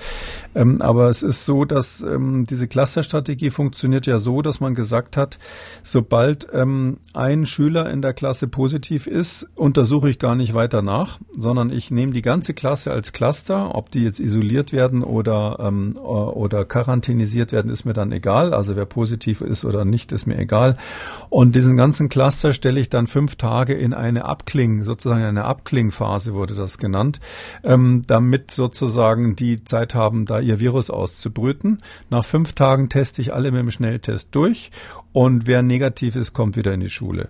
[0.55, 5.17] Ähm, aber es ist so, dass ähm, diese Clusterstrategie funktioniert ja so, dass man gesagt
[5.17, 5.39] hat,
[5.83, 11.19] sobald ähm, ein Schüler in der Klasse positiv ist, untersuche ich gar nicht weiter nach,
[11.33, 13.75] sondern ich nehme die ganze Klasse als Cluster.
[13.75, 18.53] Ob die jetzt isoliert werden oder, ähm, oder quarantänisiert werden, ist mir dann egal.
[18.53, 20.77] Also wer positiv ist oder nicht, ist mir egal.
[21.31, 26.35] Und diesen ganzen Cluster stelle ich dann fünf Tage in eine Abkling, sozusagen eine Abklingphase
[26.35, 27.21] wurde das genannt,
[27.65, 31.83] ähm, damit sozusagen die Zeit haben, da ihr Virus auszubrüten.
[32.11, 34.71] Nach fünf Tagen teste ich alle mit dem Schnelltest durch
[35.15, 37.29] und wer negativ ist, kommt wieder in die Schule.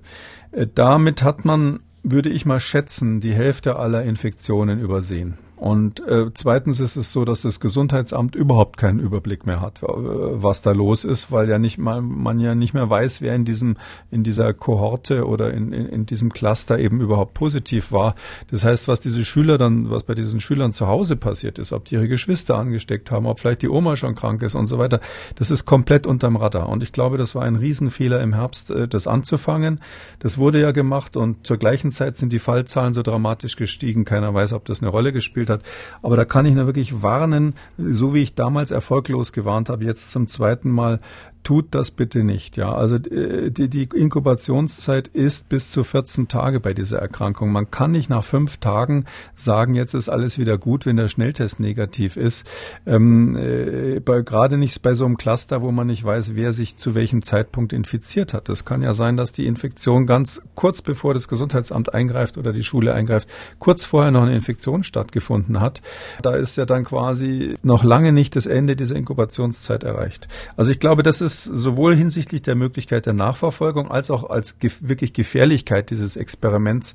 [0.51, 5.39] Äh, damit hat man, würde ich mal schätzen, die Hälfte aller Infektionen übersehen.
[5.57, 9.87] Und äh, zweitens ist es so, dass das Gesundheitsamt überhaupt keinen Überblick mehr hat, äh,
[9.87, 13.45] was da los ist, weil ja nicht mal man ja nicht mehr weiß, wer in
[13.45, 13.77] diesem
[14.11, 18.15] in dieser Kohorte oder in, in, in diesem Cluster eben überhaupt positiv war.
[18.51, 21.85] Das heißt, was diese Schüler dann, was bei diesen Schülern zu Hause passiert ist, ob
[21.85, 25.01] die ihre Geschwister angesteckt haben, ob vielleicht die Oma schon krank ist und so weiter,
[25.37, 26.69] das ist komplett unterm Radar.
[26.69, 29.81] Und ich glaube, das war ein Riesenfehler im Herbst, äh, das anzufangen.
[30.19, 34.05] Das wurde ja gemacht und zur gleichen Zeit sind die Fallzahlen so dramatisch gestiegen.
[34.05, 35.63] Keiner weiß, ob das eine Rolle gespielt gespielt hat.
[36.03, 40.11] Aber da kann ich nur wirklich warnen, so wie ich damals erfolglos gewarnt habe, jetzt
[40.11, 41.01] zum zweiten Mal,
[41.45, 42.57] tut das bitte nicht.
[42.57, 47.53] Ja, also äh, die, die Inkubationszeit ist bis zu 14 Tage bei dieser Erkrankung.
[47.53, 49.05] Man kann nicht nach fünf Tagen
[49.37, 52.47] sagen, jetzt ist alles wieder gut, wenn der Schnelltest negativ ist.
[52.87, 56.77] Ähm, äh, bei, gerade nicht bei so einem Cluster, wo man nicht weiß, wer sich
[56.77, 58.49] zu welchem Zeitpunkt infiziert hat.
[58.49, 62.65] Es kann ja sein, dass die Infektion ganz kurz bevor das Gesundheitsamt eingreift oder die
[62.65, 63.29] Schule eingreift,
[63.59, 65.83] kurz vorher noch eine Infektion stattgefunden hat.
[66.23, 70.27] Da ist ja dann quasi noch lange nicht das Ende dieser Inkubationszeit erreicht.
[70.57, 74.59] Also ich glaube, das ist ist sowohl hinsichtlich der Möglichkeit der Nachverfolgung als auch als
[74.59, 76.95] ge wirklich Gefährlichkeit dieses Experiments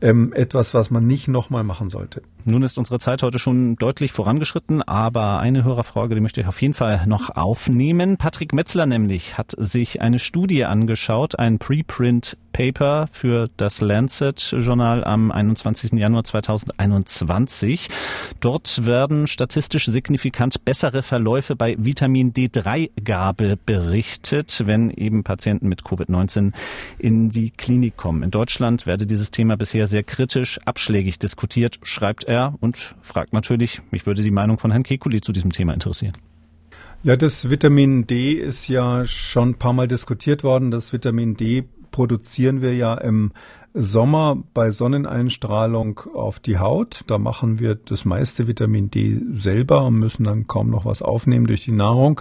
[0.00, 2.22] ähm, etwas, was man nicht nochmal machen sollte.
[2.44, 6.62] Nun ist unsere Zeit heute schon deutlich vorangeschritten, aber eine Hörerfrage, die möchte ich auf
[6.62, 8.16] jeden Fall noch aufnehmen.
[8.16, 15.04] Patrick Metzler nämlich hat sich eine Studie angeschaut, ein Preprint Paper für das Lancet Journal
[15.04, 15.92] am 21.
[15.92, 17.88] Januar 2021.
[18.40, 26.52] Dort werden statistisch signifikant bessere Verläufe bei Vitamin D3-Gabe berichtet, wenn eben Patienten mit Covid-19
[26.98, 28.24] in die Klinik kommen.
[28.24, 33.80] In Deutschland werde dieses Thema bisher sehr kritisch, abschlägig diskutiert, schreibt er und fragt natürlich,
[33.90, 36.12] mich würde die Meinung von Herrn Kekulé zu diesem Thema interessieren.
[37.02, 40.70] Ja, das Vitamin D ist ja schon ein paar Mal diskutiert worden.
[40.70, 43.32] Das Vitamin D produzieren wir ja im
[43.80, 47.04] Sommer bei Sonneneinstrahlung auf die Haut.
[47.06, 51.46] Da machen wir das meiste Vitamin D selber und müssen dann kaum noch was aufnehmen
[51.46, 52.20] durch die Nahrung.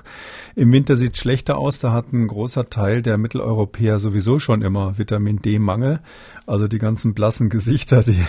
[0.55, 1.79] Im Winter sieht es schlechter aus.
[1.79, 5.99] Da hat ein großer Teil der Mitteleuropäer sowieso schon immer Vitamin D-Mangel.
[6.45, 8.23] Also die ganzen blassen Gesichter, die,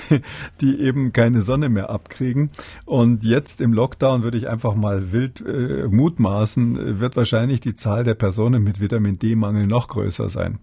[0.61, 2.51] die eben keine Sonne mehr abkriegen.
[2.87, 8.05] Und jetzt im Lockdown würde ich einfach mal wild äh, mutmaßen, wird wahrscheinlich die Zahl
[8.05, 10.59] der Personen mit Vitamin D-Mangel noch größer sein.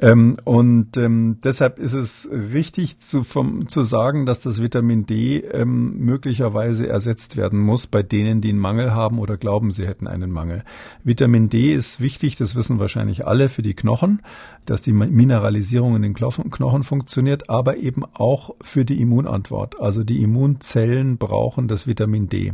[0.00, 5.38] Ähm, und ähm, deshalb ist es richtig zu, vom, zu sagen, dass das Vitamin D
[5.38, 10.06] ähm, möglicherweise ersetzt werden muss bei denen, die einen Mangel haben oder glauben, sie hätten
[10.06, 10.64] einen Mangel.
[11.04, 14.22] Vitamin D ist wichtig, das wissen wahrscheinlich alle für die Knochen,
[14.66, 19.80] dass die Mineralisierung in den Knochen funktioniert, aber eben auch für die Immunantwort.
[19.80, 22.52] Also die Immunzellen brauchen das Vitamin D.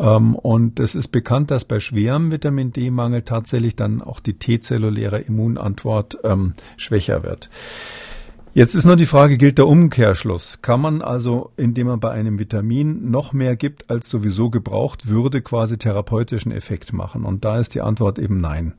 [0.00, 5.20] Ähm, und es ist bekannt, dass bei schwerem Vitamin D-Mangel tatsächlich dann auch die T-zelluläre
[5.20, 7.50] Immunantwort ähm, schwächer wird.
[8.52, 10.58] Jetzt ist nur die Frage, gilt der Umkehrschluss?
[10.60, 15.40] Kann man also, indem man bei einem Vitamin noch mehr gibt, als sowieso gebraucht würde,
[15.40, 17.24] quasi therapeutischen Effekt machen?
[17.24, 18.74] Und da ist die Antwort eben nein.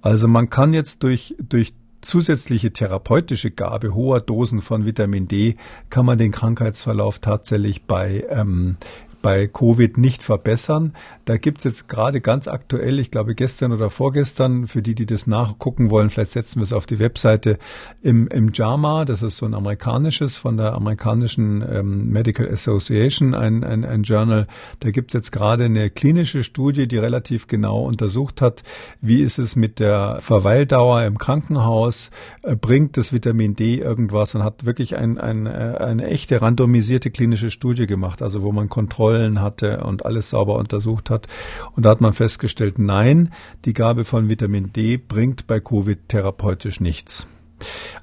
[0.00, 5.56] Also man kann jetzt durch, durch zusätzliche therapeutische Gabe hoher Dosen von Vitamin D
[5.90, 8.78] kann man den Krankheitsverlauf tatsächlich bei ähm,
[9.22, 10.94] bei Covid nicht verbessern.
[11.24, 15.26] Da gibt's jetzt gerade ganz aktuell, ich glaube gestern oder vorgestern, für die, die das
[15.26, 17.58] nachgucken wollen, vielleicht setzen wir es auf die Webseite
[18.02, 23.62] im, im JAMA, das ist so ein amerikanisches von der amerikanischen ähm, Medical Association, ein,
[23.64, 24.46] ein, ein Journal.
[24.80, 28.62] Da gibt's jetzt gerade eine klinische Studie, die relativ genau untersucht hat,
[29.00, 32.10] wie ist es mit der Verweildauer im Krankenhaus,
[32.42, 37.10] äh, bringt das Vitamin D irgendwas und hat wirklich ein, ein, äh, eine echte randomisierte
[37.10, 41.26] klinische Studie gemacht, also wo man Kontrollen Kontrollen hatte und alles sauber untersucht hat.
[41.74, 43.32] Und da hat man festgestellt, nein,
[43.64, 47.26] die Gabe von Vitamin D bringt bei Covid therapeutisch nichts.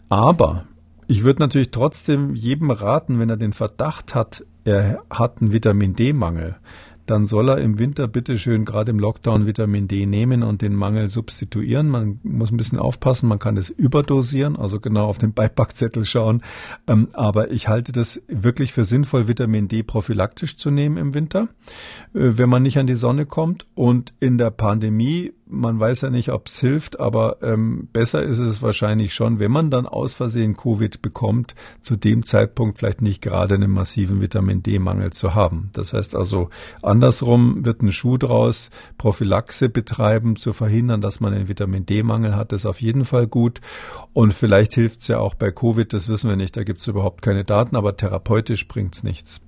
[0.09, 0.65] Aber
[1.07, 5.95] ich würde natürlich trotzdem jedem raten, wenn er den Verdacht hat, er hat einen Vitamin
[5.95, 6.57] D-Mangel,
[7.09, 11.09] dann soll er im Winter bitteschön gerade im Lockdown Vitamin D nehmen und den Mangel
[11.09, 11.89] substituieren.
[11.89, 16.43] Man muss ein bisschen aufpassen, man kann das überdosieren, also genau auf den Beipackzettel schauen.
[16.87, 21.47] Ähm, aber ich halte das wirklich für sinnvoll, Vitamin D prophylaktisch zu nehmen im Winter,
[22.13, 23.65] äh, wenn man nicht an die Sonne kommt.
[23.73, 28.39] Und in der Pandemie man weiß ja nicht, ob es hilft, aber ähm, besser ist
[28.39, 33.21] es wahrscheinlich schon, wenn man dann aus Versehen Covid bekommt, zu dem Zeitpunkt vielleicht nicht
[33.21, 35.69] gerade einen massiven Vitamin D-Mangel zu haben.
[35.73, 36.49] Das heißt also,
[36.81, 42.53] andersrum wird ein Schuh draus, Prophylaxe betreiben, zu verhindern, dass man einen Vitamin D-Mangel hat,
[42.53, 43.61] ist auf jeden Fall gut.
[44.13, 46.87] Und vielleicht hilft es ja auch bei Covid, das wissen wir nicht, da gibt es
[46.87, 49.41] überhaupt keine Daten, aber therapeutisch bringt es nichts.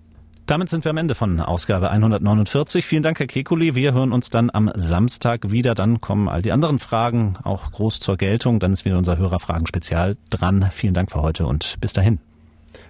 [0.50, 2.84] Damit sind wir am Ende von Ausgabe 149.
[2.84, 3.76] Vielen Dank, Herr Kekuli.
[3.76, 5.76] Wir hören uns dann am Samstag wieder.
[5.76, 8.60] Dann kommen all die anderen Fragen auch groß zur Geltung.
[8.60, 10.68] Dann ist wieder unser Hörerfragen-Spezial dran.
[10.72, 12.18] Vielen Dank für heute und bis dahin.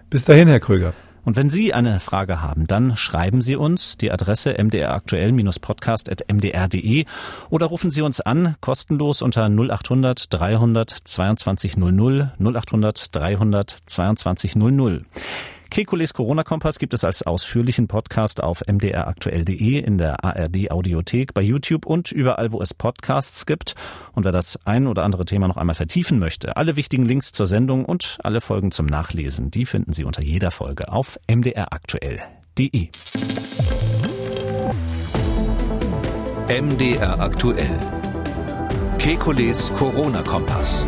[0.09, 0.93] Bis dahin, Herr Krüger.
[1.25, 7.05] Und wenn Sie eine Frage haben, dann schreiben Sie uns die Adresse mdraktuell-podcast.mdr.de
[7.49, 15.01] oder rufen Sie uns an, kostenlos unter 0800 300 22 00 0800 300 22 00.
[15.69, 21.85] Kekules Corona-Kompass gibt es als ausführlichen Podcast auf mdraktuell.de, in der ARD Audiothek, bei YouTube
[21.85, 23.75] und überall, wo es Podcasts gibt.
[24.13, 27.45] Und wer das ein oder andere Thema noch einmal vertiefen möchte, alle wichtigen Links zur
[27.45, 32.89] Sendung und alle Folgen zum Nachlesen, die finden Sie unter jeder Folge auf mdraktuell.de.
[36.49, 37.77] MDR aktuell.
[38.97, 40.85] Kekules Corona-Kompass.